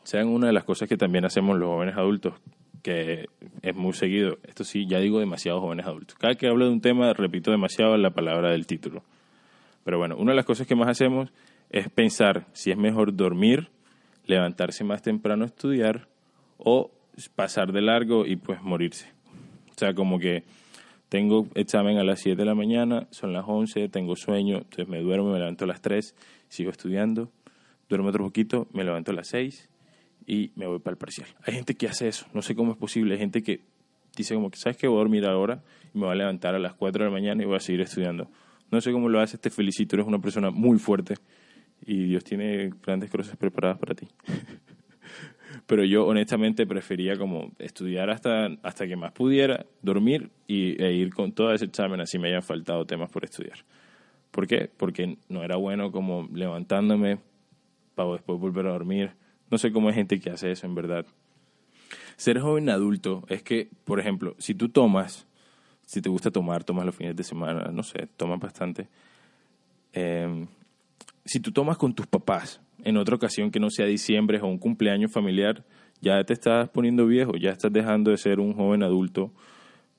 Sean 0.05 0.29
una 0.29 0.49
de 0.49 0.53
las 0.53 0.65
cosas 0.65 0.89
que 0.89 0.97
también 0.97 1.25
hacemos 1.25 1.59
los 1.59 1.69
jóvenes 1.69 1.97
adultos, 1.97 2.35
que 2.83 3.27
es 3.63 3.77
muy 3.77 3.93
seguido. 3.93 4.39
Esto 4.45 4.65
sí, 4.65 4.87
ya 4.87 4.99
digo 4.99 5.21
demasiado 5.21 5.61
jóvenes 5.61 5.87
adultos. 5.87 6.17
Cada 6.19 6.35
que 6.35 6.49
hablo 6.49 6.67
de 6.67 6.73
un 6.73 6.81
tema, 6.81 7.13
repito 7.13 7.51
demasiado 7.51 7.97
la 7.97 8.11
palabra 8.11 8.51
del 8.51 8.67
título. 8.67 9.03
Pero 9.85 9.99
bueno, 9.99 10.17
una 10.17 10.33
de 10.33 10.37
las 10.37 10.45
cosas 10.45 10.67
que 10.67 10.75
más 10.75 10.89
hacemos 10.89 11.33
es 11.71 11.89
pensar 11.89 12.47
si 12.53 12.71
es 12.71 12.77
mejor 12.77 13.15
dormir, 13.15 13.69
levantarse 14.27 14.85
más 14.85 15.03
temprano 15.03 15.45
a 15.45 15.47
estudiar 15.47 16.09
o 16.59 16.91
pasar 17.35 17.73
de 17.73 17.83
largo 17.83 18.27
y 18.27 18.37
pues 18.37 18.63
morirse. 18.63 19.11
O 19.71 19.79
sea, 19.79 19.95
como 19.95 20.19
que 20.19 20.45
tengo 21.09 21.47
examen 21.55 21.99
a 21.99 22.05
las 22.05 22.21
7 22.21 22.37
de 22.37 22.45
la 22.45 22.55
mañana, 22.55 23.07
son 23.11 23.33
las 23.33 23.45
11, 23.47 23.89
tengo 23.89 24.17
sueño, 24.17 24.59
entonces 24.59 24.89
me 24.89 25.01
duermo, 25.01 25.33
me 25.33 25.39
levanto 25.39 25.65
a 25.65 25.69
las 25.69 25.81
3, 25.81 26.15
sigo 26.49 26.71
estudiando, 26.71 27.31
duermo 27.89 28.09
otro 28.09 28.25
poquito, 28.25 28.69
me 28.73 28.85
levanto 28.85 29.11
a 29.11 29.15
las 29.15 29.29
6 29.29 29.72
y 30.27 30.53
me 30.57 30.67
voy 30.67 30.79
para 30.79 30.93
el 30.93 30.99
parcial. 30.99 31.29
Hay 31.47 31.55
gente 31.55 31.75
que 31.75 31.89
hace 31.89 32.09
eso, 32.09 32.27
no 32.33 32.43
sé 32.43 32.55
cómo 32.55 32.73
es 32.73 32.79
posible, 32.79 33.15
hay 33.15 33.21
gente 33.21 33.43
que 33.43 33.61
dice 34.17 34.35
como 34.35 34.51
que, 34.51 34.59
¿sabes 34.59 34.77
qué? 34.77 34.89
Voy 34.89 34.97
a 34.97 35.01
dormir 35.01 35.25
ahora 35.27 35.63
y 35.95 35.99
me 35.99 36.07
voy 36.07 36.13
a 36.13 36.17
levantar 36.17 36.55
a 36.55 36.59
las 36.59 36.75
4 36.75 37.05
de 37.05 37.11
la 37.11 37.13
mañana 37.13 37.43
y 37.43 37.47
voy 37.47 37.57
a 37.57 37.61
seguir 37.61 37.81
estudiando. 37.81 38.29
No 38.71 38.81
sé 38.81 38.93
cómo 38.93 39.09
lo 39.09 39.21
haces, 39.21 39.41
te 39.41 39.51
felicito, 39.51 39.97
eres 39.97 40.07
una 40.07 40.19
persona 40.19 40.51
muy 40.51 40.79
fuerte 40.79 41.15
y 41.85 42.05
Dios 42.05 42.25
tiene 42.25 42.71
grandes 42.85 43.11
cosas 43.11 43.37
preparadas 43.37 43.79
para 43.79 43.95
ti. 43.95 44.09
Pero 45.67 45.85
yo 45.85 46.07
honestamente 46.07 46.67
prefería 46.67 47.17
como 47.17 47.53
estudiar 47.59 48.11
hasta, 48.11 48.47
hasta 48.63 48.87
que 48.87 48.97
más 48.97 49.13
pudiera, 49.13 49.67
dormir 49.83 50.31
y, 50.47 50.83
e 50.83 50.93
ir 50.93 51.13
con 51.13 51.33
todo 51.33 51.53
ese 51.53 51.67
examen 51.67 52.01
así 52.01 52.19
me 52.19 52.29
hayan 52.29 52.43
faltado 52.43 52.85
temas 52.87 53.11
por 53.11 53.25
estudiar. 53.25 53.59
¿Por 54.31 54.47
qué? 54.47 54.71
Porque 54.75 55.19
no 55.29 55.43
era 55.45 55.57
bueno 55.57 55.93
como 55.93 56.29
levantándome 56.33 57.19
para 57.95 58.13
después 58.13 58.41
volver 58.41 58.67
a 58.67 58.73
dormir. 58.73 59.13
No 59.53 59.59
sé 59.59 59.71
cómo 59.71 59.89
hay 59.89 59.95
gente 59.95 60.19
que 60.19 60.31
hace 60.31 60.51
eso 60.51 60.67
en 60.67 60.75
verdad. 60.75 61.05
Ser 62.17 62.41
joven 62.41 62.71
adulto 62.71 63.23
es 63.29 63.43
que, 63.43 63.69
por 63.85 64.01
ejemplo, 64.01 64.35
si 64.39 64.55
tú 64.55 64.71
tomas, 64.71 65.27
si 65.85 66.01
te 66.01 66.09
gusta 66.09 66.31
tomar, 66.31 66.65
tomas 66.65 66.87
los 66.87 66.97
fines 66.97 67.15
de 67.15 67.23
semana, 67.23 67.71
no 67.71 67.83
sé, 67.83 68.09
tomas 68.17 68.41
bastante. 68.41 68.89
Eh, 69.93 70.47
si 71.27 71.39
tú 71.41 71.53
tomas 71.53 71.77
con 71.77 71.95
tus 71.95 72.07
papás 72.07 72.63
en 72.83 72.97
otra 72.97 73.15
ocasión 73.15 73.51
que 73.51 73.61
no 73.61 73.69
sea 73.69 73.85
diciembre 73.85 74.41
o 74.41 74.47
un 74.47 74.57
cumpleaños 74.57 75.13
familiar, 75.13 75.63
ya 76.01 76.25
te 76.25 76.33
estás 76.33 76.71
poniendo 76.71 77.07
viejo, 77.07 77.37
ya 77.37 77.51
estás 77.51 77.71
dejando 77.75 78.11
de 78.11 78.17
ser 78.17 78.41
un 78.41 78.55
joven 78.55 78.83
adulto. 78.83 79.33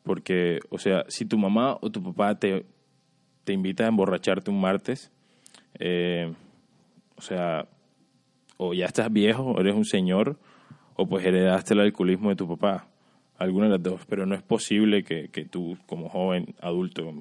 Porque, 0.01 0.61
o 0.71 0.79
sea, 0.79 1.05
si 1.09 1.25
tu 1.25 1.37
mamá 1.37 1.77
o 1.79 1.91
tu 1.91 2.01
papá 2.01 2.39
te, 2.39 2.65
te 3.43 3.53
invita 3.53 3.83
a 3.85 3.89
emborracharte 3.89 4.49
un 4.49 4.59
martes, 4.59 5.11
eh, 5.77 6.33
o 7.15 7.21
sea, 7.21 7.67
o 8.67 8.73
ya 8.73 8.85
estás 8.85 9.11
viejo, 9.11 9.43
o 9.43 9.59
eres 9.59 9.75
un 9.75 9.85
señor, 9.85 10.37
o 10.95 11.07
pues 11.07 11.25
heredaste 11.25 11.73
el 11.73 11.81
alcoholismo 11.81 12.29
de 12.29 12.35
tu 12.35 12.47
papá. 12.47 12.87
Alguna 13.37 13.65
de 13.65 13.71
las 13.73 13.83
dos, 13.83 14.01
pero 14.07 14.25
no 14.25 14.35
es 14.35 14.43
posible 14.43 15.03
que, 15.03 15.29
que 15.29 15.45
tú, 15.45 15.77
como 15.85 16.07
joven 16.07 16.55
adulto, 16.61 17.11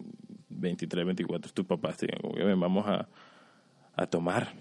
23, 0.51 1.07
24, 1.07 1.53
tus 1.53 1.67
papás 1.67 1.97
te 1.97 2.07
digan, 2.07 2.21
como 2.21 2.35
que, 2.35 2.45
"Ven, 2.45 2.61
vamos 2.61 2.87
a, 2.87 3.09
a 3.95 4.07
tomar 4.07 4.53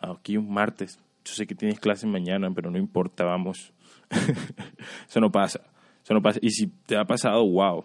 aquí 0.00 0.36
un 0.36 0.52
martes. 0.52 0.98
Yo 1.24 1.34
sé 1.34 1.46
que 1.46 1.54
tienes 1.54 1.80
clases 1.80 2.08
mañana, 2.08 2.50
pero 2.54 2.70
no 2.70 2.78
importa, 2.78 3.24
vamos. 3.24 3.72
Eso 5.08 5.20
no 5.20 5.30
pasa. 5.30 5.60
Eso 6.02 6.14
no 6.14 6.22
pasa. 6.22 6.38
Y 6.42 6.50
si 6.50 6.66
te 6.66 6.96
ha 6.96 7.04
pasado, 7.04 7.46
wow, 7.46 7.84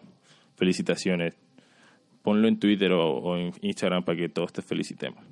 felicitaciones. 0.56 1.36
Ponlo 2.22 2.48
en 2.48 2.60
Twitter 2.60 2.92
o, 2.92 3.18
o 3.18 3.38
en 3.38 3.54
Instagram 3.62 4.04
para 4.04 4.18
que 4.18 4.30
todos 4.30 4.52
te 4.52 4.62
felicitemos. 4.62 5.29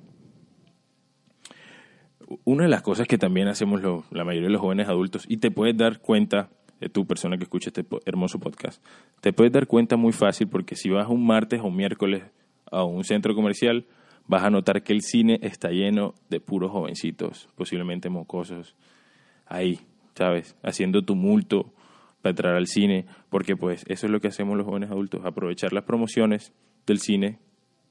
Una 2.44 2.64
de 2.64 2.68
las 2.68 2.82
cosas 2.82 3.06
que 3.06 3.18
también 3.18 3.48
hacemos 3.48 3.80
la 4.10 4.24
mayoría 4.24 4.48
de 4.48 4.52
los 4.52 4.60
jóvenes 4.60 4.88
adultos, 4.88 5.24
y 5.28 5.38
te 5.38 5.50
puedes 5.50 5.76
dar 5.76 6.00
cuenta, 6.00 6.50
de 6.80 6.88
tu 6.88 7.06
persona 7.06 7.36
que 7.36 7.44
escucha 7.44 7.70
este 7.70 7.84
hermoso 8.06 8.38
podcast, 8.38 8.84
te 9.20 9.32
puedes 9.32 9.52
dar 9.52 9.66
cuenta 9.66 9.96
muy 9.96 10.12
fácil 10.12 10.48
porque 10.48 10.76
si 10.76 10.88
vas 10.90 11.08
un 11.08 11.26
martes 11.26 11.60
o 11.60 11.66
un 11.66 11.76
miércoles 11.76 12.22
a 12.70 12.84
un 12.84 13.04
centro 13.04 13.34
comercial, 13.34 13.86
vas 14.26 14.44
a 14.44 14.50
notar 14.50 14.82
que 14.82 14.92
el 14.92 15.02
cine 15.02 15.38
está 15.42 15.70
lleno 15.70 16.14
de 16.28 16.40
puros 16.40 16.70
jovencitos, 16.70 17.48
posiblemente 17.56 18.10
mocosos, 18.10 18.76
ahí, 19.46 19.80
¿sabes? 20.14 20.56
Haciendo 20.62 21.02
tumulto 21.02 21.72
para 22.22 22.30
entrar 22.30 22.54
al 22.54 22.66
cine, 22.66 23.06
porque 23.30 23.56
pues 23.56 23.84
eso 23.88 24.06
es 24.06 24.12
lo 24.12 24.20
que 24.20 24.28
hacemos 24.28 24.56
los 24.56 24.66
jóvenes 24.66 24.90
adultos, 24.90 25.24
aprovechar 25.24 25.72
las 25.72 25.84
promociones 25.84 26.52
del 26.86 26.98
cine, 27.00 27.38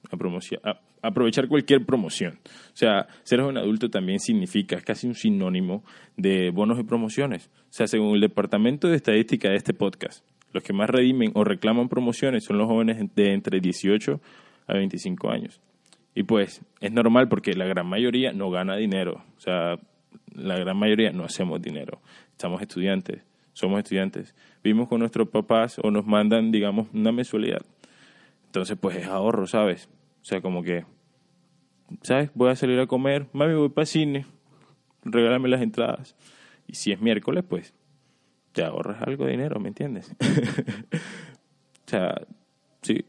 aprovechar 0.09 1.47
cualquier 1.47 1.85
promoción. 1.85 2.39
O 2.45 2.75
sea, 2.75 3.07
ser 3.23 3.41
joven 3.41 3.57
adulto 3.57 3.89
también 3.89 4.19
significa, 4.19 4.75
es 4.75 4.83
casi 4.83 5.07
un 5.07 5.15
sinónimo 5.15 5.83
de 6.15 6.51
bonos 6.51 6.79
y 6.79 6.83
promociones. 6.83 7.49
O 7.69 7.73
sea, 7.73 7.87
según 7.87 8.15
el 8.15 8.21
Departamento 8.21 8.87
de 8.87 8.95
Estadística 8.95 9.49
de 9.49 9.55
este 9.55 9.73
podcast, 9.73 10.25
los 10.53 10.63
que 10.63 10.73
más 10.73 10.89
redimen 10.89 11.31
o 11.35 11.43
reclaman 11.43 11.89
promociones 11.89 12.43
son 12.43 12.57
los 12.57 12.67
jóvenes 12.67 12.97
de 13.15 13.33
entre 13.33 13.59
18 13.59 14.19
a 14.67 14.73
25 14.73 15.29
años. 15.29 15.61
Y 16.15 16.23
pues 16.23 16.61
es 16.81 16.91
normal 16.91 17.27
porque 17.29 17.53
la 17.53 17.65
gran 17.65 17.87
mayoría 17.87 18.33
no 18.33 18.49
gana 18.49 18.75
dinero. 18.75 19.23
O 19.37 19.39
sea, 19.39 19.77
la 20.33 20.57
gran 20.57 20.77
mayoría 20.77 21.11
no 21.11 21.23
hacemos 21.23 21.61
dinero. 21.61 22.01
Estamos 22.31 22.61
estudiantes, 22.61 23.21
somos 23.53 23.79
estudiantes. 23.79 24.33
Vivimos 24.63 24.87
con 24.87 24.99
nuestros 24.99 25.29
papás 25.29 25.79
o 25.83 25.91
nos 25.91 26.05
mandan, 26.05 26.51
digamos, 26.51 26.87
una 26.93 27.11
mensualidad. 27.11 27.61
Entonces, 28.57 28.77
pues 28.81 28.97
es 28.97 29.05
ahorro, 29.05 29.45
¿sabes? 29.45 29.87
O 30.21 30.25
sea, 30.25 30.41
como 30.41 30.63
que, 30.63 30.83
¿sabes? 32.01 32.31
Voy 32.33 32.49
a 32.49 32.55
salir 32.55 32.79
a 32.79 32.87
comer, 32.87 33.27
mami, 33.31 33.53
voy 33.53 33.69
para 33.69 33.85
cine, 33.85 34.25
regálame 35.03 35.47
las 35.47 35.61
entradas. 35.61 36.15
Y 36.65 36.73
si 36.73 36.91
es 36.91 36.99
miércoles, 36.99 37.43
pues 37.47 37.75
te 38.53 38.63
ahorras 38.63 39.03
algo 39.03 39.25
de 39.25 39.31
dinero, 39.33 39.59
¿me 39.59 39.67
entiendes? 39.67 40.11
o 40.91 40.97
sea, 41.85 42.15
sí. 42.81 43.05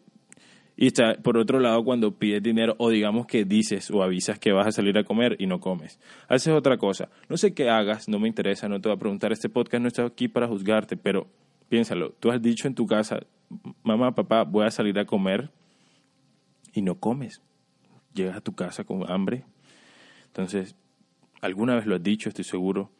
Y 0.76 0.88
está, 0.88 1.14
por 1.14 1.38
otro 1.38 1.60
lado, 1.60 1.82
cuando 1.82 2.18
pides 2.18 2.42
dinero 2.42 2.74
o 2.76 2.90
digamos 2.90 3.26
que 3.26 3.46
dices 3.46 3.90
o 3.90 4.02
avisas 4.02 4.38
que 4.38 4.52
vas 4.52 4.66
a 4.66 4.72
salir 4.72 4.98
a 4.98 5.04
comer 5.04 5.34
y 5.38 5.46
no 5.46 5.60
comes. 5.60 5.98
Haces 6.28 6.52
otra 6.52 6.76
cosa. 6.76 7.08
No 7.30 7.38
sé 7.38 7.54
qué 7.54 7.70
hagas, 7.70 8.06
no 8.06 8.18
me 8.20 8.28
interesa, 8.28 8.68
no 8.68 8.82
te 8.82 8.90
voy 8.90 8.96
a 8.96 9.00
preguntar. 9.00 9.32
Este 9.32 9.48
podcast 9.48 9.80
no 9.80 9.88
está 9.88 10.04
aquí 10.04 10.28
para 10.28 10.46
juzgarte, 10.46 10.98
pero 10.98 11.26
piénsalo. 11.70 12.10
Tú 12.20 12.30
has 12.30 12.42
dicho 12.42 12.68
en 12.68 12.74
tu 12.74 12.86
casa, 12.86 13.20
mamá, 13.82 14.14
papá, 14.14 14.44
voy 14.44 14.66
a 14.66 14.70
salir 14.70 14.98
a 14.98 15.04
comer 15.06 15.50
y 16.72 16.82
no 16.82 16.96
comes. 16.98 17.42
Llegas 18.14 18.36
a 18.36 18.40
tu 18.40 18.54
casa 18.54 18.84
con 18.84 19.10
hambre. 19.10 19.44
Entonces, 20.26 20.76
alguna 21.40 21.74
vez 21.76 21.86
lo 21.86 21.94
has 21.96 22.02
dicho, 22.02 22.28
estoy 22.28 22.44
seguro. 22.44 22.90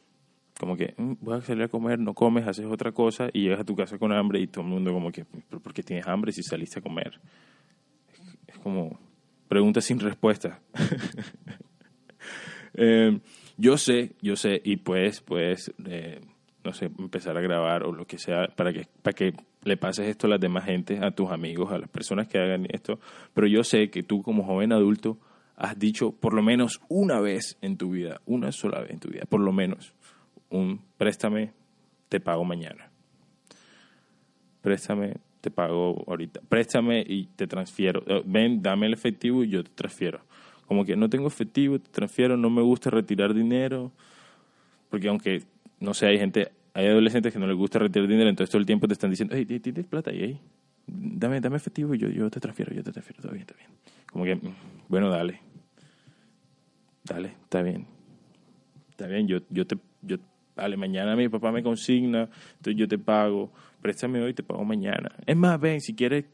Como 0.59 0.76
que 0.76 0.95
"Mm, 0.97 1.12
voy 1.21 1.38
a 1.38 1.40
salir 1.40 1.62
a 1.64 1.69
comer, 1.69 1.99
no 2.00 2.14
comes, 2.14 2.47
haces 2.47 2.67
otra 2.67 2.93
cosa 2.93 3.28
y 3.33 3.43
llegas 3.43 3.61
a 3.61 3.64
tu 3.64 3.76
casa 3.76 3.99
con 3.99 4.12
hambre 4.12 4.40
y 4.40 4.47
todo 4.49 4.64
el 4.64 4.71
mundo 4.71 4.93
como 4.93 5.12
que, 5.12 5.25
¿pero 5.25 5.61
por 5.61 5.73
qué 5.73 5.83
tienes 5.83 6.07
hambre 6.07 6.33
si 6.33 6.43
saliste 6.43 6.81
a 6.81 6.83
comer? 6.83 7.21
Es 8.47 8.59
como 8.59 8.99
preguntas 9.49 9.85
sin 9.85 10.00
respuesta. 10.00 10.61
Eh, 12.75 13.19
Yo 13.57 13.76
sé, 13.76 14.12
yo 14.23 14.37
sé, 14.37 14.61
y 14.64 14.76
pues, 14.76 15.21
pues, 15.21 15.73
no 16.69 16.75
sé, 16.75 16.91
empezar 16.99 17.35
a 17.39 17.41
grabar 17.41 17.83
o 17.85 17.93
lo 17.93 18.07
que 18.07 18.19
sea 18.19 18.47
para 18.55 18.75
que, 18.75 18.87
para 19.01 19.15
que 19.15 19.33
le 19.65 19.79
pases 19.79 20.07
esto 20.07 20.27
a 20.27 20.31
las 20.31 20.41
demás 20.41 20.67
gente, 20.67 20.99
a 21.03 21.11
tus 21.13 21.31
amigos, 21.31 21.73
a 21.73 21.79
las 21.79 21.89
personas 21.89 22.29
que 22.29 22.39
hagan 22.39 22.67
esto. 22.69 23.01
Pero 23.33 23.47
yo 23.47 23.65
sé 23.65 23.89
que 23.89 24.03
tú 24.03 24.23
como 24.23 24.45
joven 24.45 24.71
adulto 24.73 25.19
has 25.57 25.79
dicho 25.79 26.13
por 26.13 26.35
lo 26.35 26.43
menos 26.43 26.83
una 26.91 27.21
vez 27.21 27.57
en 27.63 27.79
tu 27.79 27.93
vida, 27.93 28.21
una 28.27 28.53
sola 28.53 28.81
vez 28.81 28.91
en 28.91 29.01
tu 29.01 29.09
vida, 29.09 29.23
por 29.27 29.41
lo 29.41 29.51
menos, 29.51 29.95
un 30.51 30.83
préstame, 30.99 31.53
te 32.11 32.21
pago 32.21 32.45
mañana. 32.45 32.91
Préstame, 34.61 35.15
te 35.41 35.51
pago 35.51 36.05
ahorita. 36.07 36.43
Préstame 36.51 37.03
y 37.07 37.29
te 37.29 37.47
transfiero. 37.47 38.03
Eh, 38.07 38.23
Ven, 38.27 38.61
dame 38.61 38.89
el 38.89 38.93
efectivo 38.93 39.43
y 39.43 39.49
yo 39.49 39.65
te 39.65 39.71
transfiero. 39.71 40.21
Como 40.67 40.85
que 40.85 40.97
no 40.97 41.09
tengo 41.09 41.29
efectivo, 41.29 41.79
te 41.79 41.91
transfiero, 41.91 42.37
no 42.37 42.51
me 42.51 42.61
gusta 42.61 42.91
retirar 42.91 43.33
dinero. 43.33 43.91
Porque 44.91 45.09
aunque, 45.09 45.45
no 45.81 45.95
sé, 45.95 46.09
hay 46.09 46.19
gente, 46.19 46.53
hay 46.78 46.87
adolescentes 46.87 47.32
que 47.32 47.40
no 47.40 47.47
les 47.49 47.56
gusta 47.56 47.80
retirar 47.80 48.06
dinero, 48.06 48.30
entonces 48.30 48.52
todo 48.52 48.61
el 48.61 48.66
tiempo 48.66 48.87
te 48.87 48.92
están 48.92 49.11
diciendo, 49.11 49.35
hey, 49.37 49.44
tienes 49.44 49.85
plata 49.87 50.12
ahí, 50.12 50.23
ahí. 50.23 50.40
Dame, 50.87 51.40
dame 51.40 51.56
efectivo 51.56 51.92
y 51.92 51.99
yo, 51.99 52.08
yo 52.08 52.30
te 52.30 52.38
transfiero, 52.38 52.73
yo 52.73 52.85
te 52.85 52.92
transfiero, 52.92 53.20
todo 53.20 53.32
bien, 53.32 53.42
está 53.42 53.54
bien. 53.54 53.68
Como 54.06 54.25
que, 54.25 54.37
mm, 54.37 54.54
bueno, 54.88 55.11
dale. 55.11 55.40
Dale, 57.02 57.30
está 57.42 57.62
bien. 57.62 57.85
Está 58.90 59.08
bien, 59.08 59.26
yo, 59.26 59.38
yo 59.50 59.66
te, 59.66 59.76
yo, 60.02 60.18
dale, 60.54 60.76
mañana 60.76 61.16
mi 61.16 61.28
papá 61.28 61.50
me 61.50 61.64
consigna, 61.64 62.28
entonces 62.58 62.76
yo 62.76 62.87
te 62.87 62.97
pago, 62.97 63.52
préstame 63.82 64.23
hoy, 64.23 64.32
te 64.32 64.44
pago 64.44 64.64
mañana. 64.64 65.11
Es 65.26 65.37
más, 65.37 65.61
ven, 65.61 65.80
si 65.80 65.97
quieres, 65.97 66.26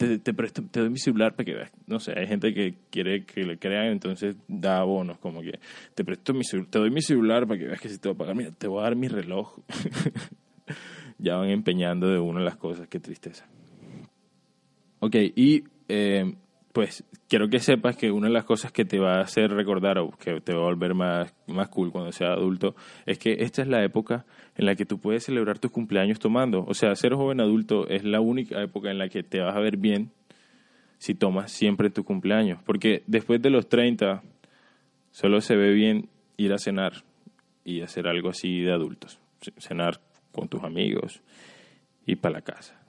te, 0.00 0.18
te, 0.18 0.32
presto, 0.32 0.62
te 0.62 0.80
doy 0.80 0.88
mi 0.88 0.98
celular 0.98 1.34
para 1.34 1.44
que 1.44 1.54
veas. 1.54 1.70
No 1.86 2.00
sé, 2.00 2.18
hay 2.18 2.26
gente 2.26 2.54
que 2.54 2.74
quiere 2.88 3.26
que 3.26 3.44
le 3.44 3.58
crean, 3.58 3.88
entonces 3.88 4.34
da 4.48 4.82
bonos, 4.82 5.18
como 5.18 5.42
que 5.42 5.60
te 5.94 6.06
presto 6.06 6.32
mi 6.32 6.42
te 6.42 6.78
doy 6.78 6.90
mi 6.90 7.02
celular 7.02 7.46
para 7.46 7.60
que 7.60 7.66
veas 7.66 7.80
que 7.82 7.90
si 7.90 7.98
te 7.98 8.08
voy 8.08 8.14
a 8.14 8.18
pagar, 8.18 8.52
te 8.52 8.66
voy 8.66 8.80
a 8.80 8.84
dar 8.84 8.96
mi 8.96 9.08
reloj. 9.08 9.58
ya 11.18 11.36
van 11.36 11.50
empeñando 11.50 12.08
de 12.08 12.18
una 12.18 12.40
las 12.40 12.56
cosas, 12.56 12.88
qué 12.88 12.98
tristeza. 12.98 13.46
Ok, 15.00 15.16
y 15.36 15.64
eh, 15.88 16.34
pues 16.72 17.04
quiero 17.28 17.48
que 17.48 17.58
sepas 17.58 17.96
que 17.96 18.12
una 18.12 18.28
de 18.28 18.32
las 18.32 18.44
cosas 18.44 18.70
que 18.70 18.84
te 18.84 18.98
va 18.98 19.16
a 19.16 19.22
hacer 19.22 19.50
recordar 19.50 19.98
o 19.98 20.10
que 20.10 20.40
te 20.40 20.54
va 20.54 20.60
a 20.60 20.64
volver 20.64 20.94
más, 20.94 21.34
más 21.48 21.68
cool 21.68 21.90
cuando 21.90 22.12
seas 22.12 22.30
adulto 22.30 22.76
es 23.06 23.18
que 23.18 23.38
esta 23.40 23.62
es 23.62 23.68
la 23.68 23.82
época 23.82 24.24
en 24.56 24.66
la 24.66 24.76
que 24.76 24.86
tú 24.86 24.98
puedes 24.98 25.24
celebrar 25.24 25.58
tus 25.58 25.72
cumpleaños 25.72 26.20
tomando. 26.20 26.64
O 26.66 26.74
sea, 26.74 26.94
ser 26.94 27.14
joven 27.14 27.40
adulto 27.40 27.88
es 27.88 28.04
la 28.04 28.20
única 28.20 28.62
época 28.62 28.90
en 28.90 28.98
la 28.98 29.08
que 29.08 29.22
te 29.22 29.40
vas 29.40 29.56
a 29.56 29.60
ver 29.60 29.76
bien 29.76 30.12
si 30.98 31.14
tomas 31.14 31.50
siempre 31.50 31.90
tu 31.90 32.04
cumpleaños. 32.04 32.62
Porque 32.64 33.02
después 33.06 33.42
de 33.42 33.50
los 33.50 33.68
30 33.68 34.22
solo 35.10 35.40
se 35.40 35.56
ve 35.56 35.72
bien 35.72 36.08
ir 36.36 36.52
a 36.52 36.58
cenar 36.58 37.02
y 37.64 37.80
hacer 37.80 38.06
algo 38.06 38.28
así 38.28 38.60
de 38.60 38.72
adultos. 38.72 39.18
Cenar 39.58 40.00
con 40.30 40.48
tus 40.48 40.62
amigos 40.62 41.20
y 42.06 42.16
para 42.16 42.34
la 42.34 42.42
casa 42.42 42.79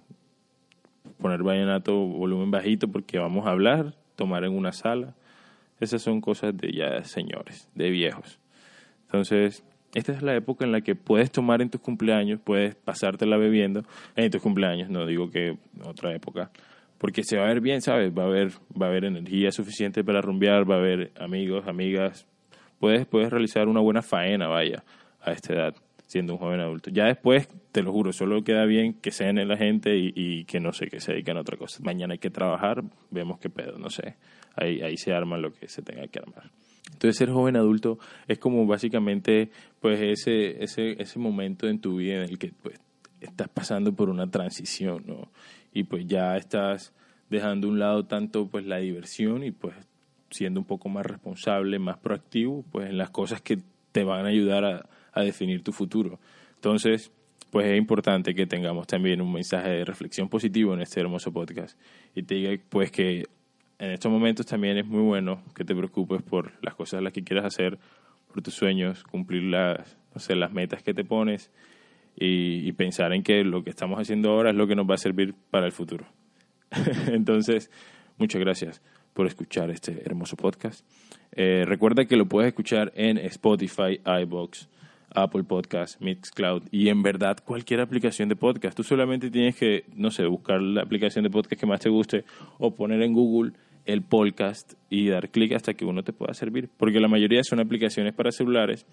poner 1.21 1.43
vallenato 1.43 1.95
volumen 1.95 2.51
bajito 2.51 2.87
porque 2.87 3.19
vamos 3.19 3.47
a 3.47 3.51
hablar, 3.51 3.93
tomar 4.15 4.43
en 4.43 4.53
una 4.53 4.71
sala. 4.71 5.15
Esas 5.79 6.01
son 6.01 6.21
cosas 6.21 6.55
de 6.55 6.71
ya 6.73 7.03
señores, 7.03 7.69
de 7.75 7.89
viejos. 7.89 8.39
Entonces, 9.05 9.63
esta 9.93 10.13
es 10.13 10.21
la 10.21 10.35
época 10.35 10.63
en 10.65 10.71
la 10.71 10.81
que 10.81 10.95
puedes 10.95 11.31
tomar 11.31 11.61
en 11.61 11.69
tus 11.69 11.81
cumpleaños, 11.81 12.39
puedes 12.43 12.75
pasártela 12.75 13.37
bebiendo 13.37 13.83
en 14.15 14.29
tus 14.31 14.41
cumpleaños, 14.41 14.89
no 14.89 15.05
digo 15.05 15.29
que 15.29 15.57
otra 15.83 16.15
época, 16.15 16.51
porque 16.97 17.23
se 17.23 17.37
va 17.37 17.45
a 17.45 17.47
ver 17.47 17.61
bien, 17.61 17.81
¿sabes? 17.81 18.11
Va 18.17 18.23
a 18.23 18.27
haber, 18.27 18.51
va 18.79 18.85
a 18.85 18.89
haber 18.89 19.05
energía 19.05 19.51
suficiente 19.51 20.03
para 20.03 20.21
rumbear, 20.21 20.69
va 20.69 20.75
a 20.75 20.77
haber 20.77 21.11
amigos, 21.19 21.67
amigas. 21.67 22.27
Puedes, 22.79 23.05
puedes 23.05 23.29
realizar 23.29 23.67
una 23.67 23.81
buena 23.81 24.01
faena, 24.01 24.47
vaya, 24.47 24.83
a 25.19 25.31
esta 25.31 25.53
edad 25.53 25.75
siendo 26.05 26.33
un 26.33 26.39
joven 26.39 26.59
adulto. 26.59 26.89
Ya 26.91 27.05
después, 27.05 27.47
te 27.71 27.81
lo 27.81 27.91
juro, 27.91 28.11
solo 28.11 28.43
queda 28.43 28.65
bien 28.65 28.93
que 28.93 29.11
sean 29.11 29.35
la 29.47 29.57
gente 29.57 29.97
y, 29.97 30.11
y, 30.15 30.43
que 30.45 30.59
no 30.59 30.73
sé, 30.73 30.87
que 30.87 30.99
se 30.99 31.13
dediquen 31.13 31.37
a 31.37 31.41
otra 31.41 31.57
cosa. 31.57 31.81
Mañana 31.83 32.13
hay 32.13 32.19
que 32.19 32.29
trabajar, 32.29 32.83
vemos 33.09 33.39
qué 33.39 33.49
pedo, 33.49 33.77
no 33.77 33.89
sé. 33.89 34.15
Ahí, 34.55 34.81
ahí 34.81 34.97
se 34.97 35.13
arma 35.13 35.37
lo 35.37 35.53
que 35.53 35.67
se 35.67 35.81
tenga 35.81 36.07
que 36.07 36.19
armar. 36.19 36.51
Entonces 36.91 37.17
ser 37.17 37.29
joven 37.29 37.55
adulto 37.55 37.97
es 38.27 38.37
como 38.37 38.65
básicamente 38.65 39.49
pues 39.79 39.99
ese, 40.01 40.63
ese, 40.63 41.01
ese 41.01 41.19
momento 41.19 41.67
en 41.67 41.79
tu 41.79 41.97
vida 41.97 42.15
en 42.15 42.29
el 42.29 42.37
que 42.37 42.51
pues 42.61 42.79
estás 43.21 43.47
pasando 43.49 43.93
por 43.93 44.09
una 44.09 44.29
transición, 44.29 45.03
¿no? 45.07 45.31
Y 45.73 45.83
pues 45.83 46.05
ya 46.05 46.35
estás 46.35 46.93
dejando 47.29 47.67
a 47.67 47.71
un 47.71 47.79
lado 47.79 48.05
tanto 48.05 48.47
pues 48.47 48.65
la 48.65 48.77
diversión 48.77 49.43
y 49.43 49.51
pues 49.51 49.75
siendo 50.29 50.59
un 50.59 50.65
poco 50.65 50.89
más 50.89 51.05
responsable, 51.05 51.79
más 51.79 51.97
proactivo, 51.97 52.65
pues 52.71 52.89
en 52.89 52.97
las 52.97 53.09
cosas 53.09 53.41
que 53.41 53.59
te 53.91 54.03
van 54.03 54.25
a 54.25 54.29
ayudar 54.29 54.65
a, 54.65 54.89
a 55.13 55.21
definir 55.21 55.63
tu 55.63 55.71
futuro. 55.71 56.19
Entonces, 56.55 57.11
pues 57.51 57.67
es 57.67 57.77
importante 57.77 58.33
que 58.33 58.47
tengamos 58.47 58.87
también 58.87 59.21
un 59.21 59.31
mensaje 59.31 59.69
de 59.69 59.85
reflexión 59.85 60.29
positivo 60.29 60.73
en 60.73 60.81
este 60.81 60.99
hermoso 60.99 61.31
podcast 61.31 61.79
y 62.15 62.23
te 62.23 62.35
diga 62.35 62.63
pues 62.69 62.91
que 62.91 63.25
en 63.77 63.91
estos 63.91 64.11
momentos 64.11 64.45
también 64.45 64.77
es 64.77 64.85
muy 64.85 65.01
bueno 65.01 65.43
que 65.53 65.63
te 65.63 65.75
preocupes 65.75 66.21
por 66.21 66.53
las 66.63 66.73
cosas 66.75 67.03
las 67.03 67.13
que 67.13 67.23
quieras 67.23 67.45
hacer, 67.45 67.77
por 68.27 68.41
tus 68.41 68.53
sueños, 68.53 69.03
cumplir 69.03 69.43
las, 69.43 69.97
no 70.15 70.19
sé, 70.19 70.35
las 70.35 70.51
metas 70.51 70.81
que 70.81 70.93
te 70.93 71.03
pones 71.03 71.51
y, 72.15 72.67
y 72.67 72.71
pensar 72.71 73.13
en 73.13 73.21
que 73.21 73.43
lo 73.43 73.63
que 73.63 73.69
estamos 73.69 73.99
haciendo 73.99 74.31
ahora 74.31 74.51
es 74.51 74.55
lo 74.55 74.67
que 74.67 74.75
nos 74.75 74.89
va 74.89 74.95
a 74.95 74.97
servir 74.97 75.35
para 75.49 75.65
el 75.65 75.71
futuro. 75.71 76.05
Entonces, 77.07 77.69
muchas 78.17 78.39
gracias 78.39 78.81
por 79.13 79.27
escuchar 79.27 79.69
este 79.71 80.01
hermoso 80.05 80.37
podcast. 80.37 80.85
Eh, 81.33 81.63
recuerda 81.65 82.05
que 82.05 82.15
lo 82.15 82.27
puedes 82.27 82.49
escuchar 82.49 82.91
en 82.95 83.17
Spotify, 83.17 83.99
iBox, 84.05 84.69
Apple 85.15 85.43
Podcast, 85.43 85.99
Mixcloud 86.01 86.63
y 86.71 86.89
en 86.89 87.03
verdad 87.03 87.37
cualquier 87.43 87.81
aplicación 87.81 88.29
de 88.29 88.35
podcast. 88.35 88.75
Tú 88.75 88.83
solamente 88.83 89.29
tienes 89.29 89.55
que, 89.55 89.85
no 89.95 90.11
sé, 90.11 90.25
buscar 90.25 90.61
la 90.61 90.81
aplicación 90.81 91.23
de 91.23 91.29
podcast 91.29 91.59
que 91.59 91.67
más 91.67 91.79
te 91.79 91.89
guste 91.89 92.25
o 92.57 92.75
poner 92.75 93.01
en 93.01 93.13
Google 93.13 93.53
el 93.85 94.03
podcast 94.03 94.73
y 94.89 95.09
dar 95.09 95.29
clic 95.29 95.53
hasta 95.53 95.73
que 95.73 95.85
uno 95.85 96.03
te 96.03 96.13
pueda 96.13 96.33
servir. 96.33 96.69
Porque 96.77 96.99
la 96.99 97.07
mayoría 97.07 97.43
son 97.43 97.59
aplicaciones 97.59 98.13
para 98.13 98.31
celulares 98.31 98.85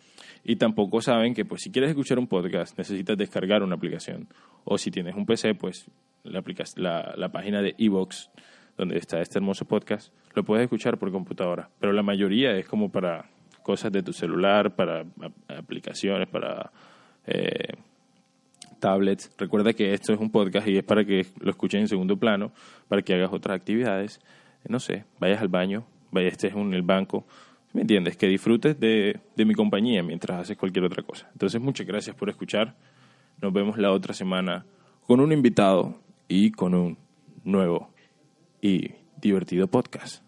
y 0.45 0.57
tampoco 0.57 1.01
saben 1.01 1.35
que 1.35 1.45
pues 1.45 1.63
si 1.63 1.71
quieres 1.71 1.91
escuchar 1.91 2.19
un 2.19 2.27
podcast 2.27 2.77
necesitas 2.79 3.17
descargar 3.17 3.63
una 3.63 3.77
aplicación. 3.77 4.29
O 4.65 4.79
si 4.79 4.91
tienes 4.91 5.15
un 5.15 5.27
PC, 5.27 5.55
pues 5.55 5.91
la, 6.25 6.43
la, 6.77 7.15
la 7.17 7.33
página 7.33 7.63
de 7.63 7.75
iVoox 7.79 8.29
donde 8.77 8.97
está 8.97 9.21
este 9.21 9.39
hermoso 9.39 9.65
podcast, 9.65 10.13
lo 10.35 10.45
puedes 10.45 10.63
escuchar 10.63 10.99
por 10.99 11.11
computadora. 11.11 11.69
Pero 11.81 11.93
la 11.93 12.03
mayoría 12.03 12.57
es 12.57 12.67
como 12.67 12.91
para 12.91 13.29
cosas 13.69 13.93
de 13.93 14.03
tu 14.03 14.15
celular, 14.15 14.75
para 14.75 15.05
aplicaciones, 15.47 16.27
para 16.27 16.73
eh, 17.27 17.75
tablets. 18.81 19.31
Recuerda 19.37 19.75
que 19.75 19.93
esto 19.93 20.15
es 20.15 20.19
un 20.19 20.31
podcast 20.31 20.67
y 20.69 20.79
es 20.79 20.85
para 20.85 21.05
que 21.05 21.27
lo 21.39 21.51
escuches 21.51 21.79
en 21.79 21.87
segundo 21.87 22.17
plano, 22.17 22.51
para 22.89 23.03
que 23.03 23.13
hagas 23.13 23.31
otras 23.31 23.55
actividades. 23.55 24.23
No 24.67 24.81
sé, 24.81 25.05
vayas 25.21 25.43
al 25.43 25.49
baño, 25.49 25.85
vayas 26.11 26.33
estés 26.33 26.55
en 26.55 26.73
el 26.73 26.81
banco. 26.81 27.27
¿Me 27.75 27.83
entiendes? 27.83 28.17
Que 28.17 28.27
disfrutes 28.27 28.81
de, 28.81 29.21
de 29.37 29.45
mi 29.45 29.53
compañía 29.53 30.03
mientras 30.03 30.41
haces 30.41 30.57
cualquier 30.57 30.87
otra 30.87 31.03
cosa. 31.03 31.29
Entonces, 31.33 31.61
muchas 31.61 31.87
gracias 31.87 32.17
por 32.17 32.31
escuchar. 32.31 32.75
Nos 33.43 33.53
vemos 33.53 33.77
la 33.77 33.93
otra 33.93 34.15
semana 34.15 34.65
con 35.07 35.21
un 35.21 35.31
invitado 35.31 36.01
y 36.27 36.53
con 36.53 36.75
un 36.75 36.97
nuevo 37.45 37.91
y 38.63 38.93
divertido 39.21 39.67
podcast. 39.67 40.23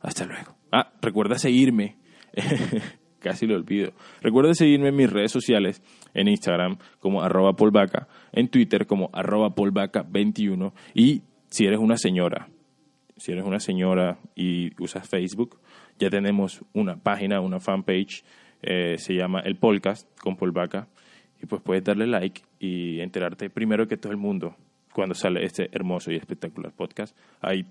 Hasta 0.00 0.26
luego. 0.26 0.54
Ah, 0.70 0.92
recuerda 1.02 1.40
seguirme. 1.40 1.96
Casi 3.20 3.46
lo 3.46 3.56
olvido. 3.56 3.92
Recuerda 4.22 4.54
seguirme 4.54 4.88
en 4.88 4.96
mis 4.96 5.10
redes 5.10 5.32
sociales, 5.32 5.82
en 6.14 6.28
Instagram 6.28 6.78
como 7.00 7.22
arroba 7.22 7.54
polvaca, 7.54 8.06
en 8.32 8.48
Twitter 8.48 8.86
como 8.86 9.10
arroba 9.12 9.54
polvaca21 9.54 10.72
y 10.94 11.22
si 11.48 11.66
eres 11.66 11.80
una 11.80 11.96
señora, 11.96 12.48
si 13.16 13.32
eres 13.32 13.44
una 13.44 13.58
señora 13.58 14.18
y 14.36 14.70
usas 14.80 15.08
Facebook, 15.08 15.60
ya 15.98 16.10
tenemos 16.10 16.64
una 16.72 16.96
página, 16.96 17.40
una 17.40 17.58
fanpage, 17.58 18.24
eh, 18.62 18.96
se 18.98 19.14
llama 19.14 19.40
El 19.40 19.56
Podcast 19.56 20.08
con 20.20 20.36
Polvaca 20.36 20.88
y 21.42 21.46
pues 21.46 21.62
puedes 21.62 21.84
darle 21.84 22.06
like 22.06 22.42
y 22.60 23.00
enterarte 23.00 23.50
primero 23.50 23.86
que 23.88 23.96
todo 23.96 24.12
el 24.12 24.18
mundo 24.18 24.56
cuando 24.92 25.14
sale 25.14 25.44
este 25.44 25.68
hermoso 25.72 26.10
y 26.10 26.16
espectacular 26.16 26.72
podcast. 26.72 27.16
Ahí, 27.40 27.64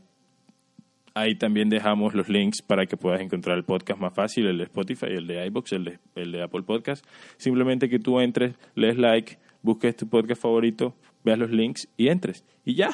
ahí 1.19 1.35
también 1.35 1.69
dejamos 1.69 2.13
los 2.13 2.29
links 2.29 2.61
para 2.61 2.85
que 2.85 2.97
puedas 2.97 3.21
encontrar 3.21 3.57
el 3.57 3.63
podcast 3.63 3.99
más 3.99 4.13
fácil, 4.13 4.47
el 4.47 4.57
de 4.57 4.65
Spotify, 4.65 5.07
el 5.07 5.27
de 5.27 5.45
iBox, 5.47 5.73
el 5.73 5.83
de, 5.85 5.99
el 6.15 6.31
de 6.31 6.43
Apple 6.43 6.63
Podcast. 6.63 7.05
Simplemente 7.37 7.89
que 7.89 7.99
tú 7.99 8.19
entres, 8.19 8.55
lees 8.75 8.97
like, 8.97 9.37
busques 9.61 9.95
tu 9.95 10.07
podcast 10.07 10.41
favorito, 10.41 10.95
veas 11.23 11.39
los 11.39 11.51
links 11.51 11.87
y 11.97 12.09
entres. 12.09 12.45
Y 12.63 12.75
ya. 12.75 12.89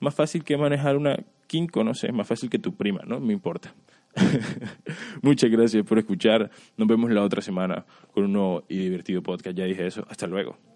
Más 0.00 0.14
fácil 0.14 0.44
que 0.44 0.56
manejar 0.56 0.96
una 0.96 1.16
Kinko, 1.46 1.84
no 1.84 1.94
sé, 1.94 2.10
más 2.12 2.26
fácil 2.26 2.48
que 2.48 2.58
tu 2.58 2.74
prima, 2.74 3.02
¿no? 3.06 3.20
Me 3.20 3.32
importa. 3.32 3.74
Muchas 5.22 5.50
gracias 5.50 5.84
por 5.84 5.98
escuchar. 5.98 6.50
Nos 6.76 6.88
vemos 6.88 7.10
la 7.10 7.22
otra 7.22 7.42
semana 7.42 7.84
con 8.12 8.24
un 8.24 8.32
nuevo 8.32 8.64
y 8.68 8.78
divertido 8.78 9.22
podcast. 9.22 9.56
Ya 9.56 9.64
dije 9.64 9.86
eso. 9.86 10.06
Hasta 10.08 10.26
luego. 10.26 10.69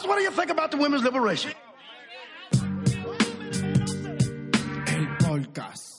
Fellas, 0.00 0.08
what 0.08 0.16
do 0.16 0.22
you 0.22 0.30
think 0.30 0.50
about 0.50 0.70
the 0.70 0.76
women's 0.78 1.02
liberation? 1.02 1.52
podcast. 5.20 5.89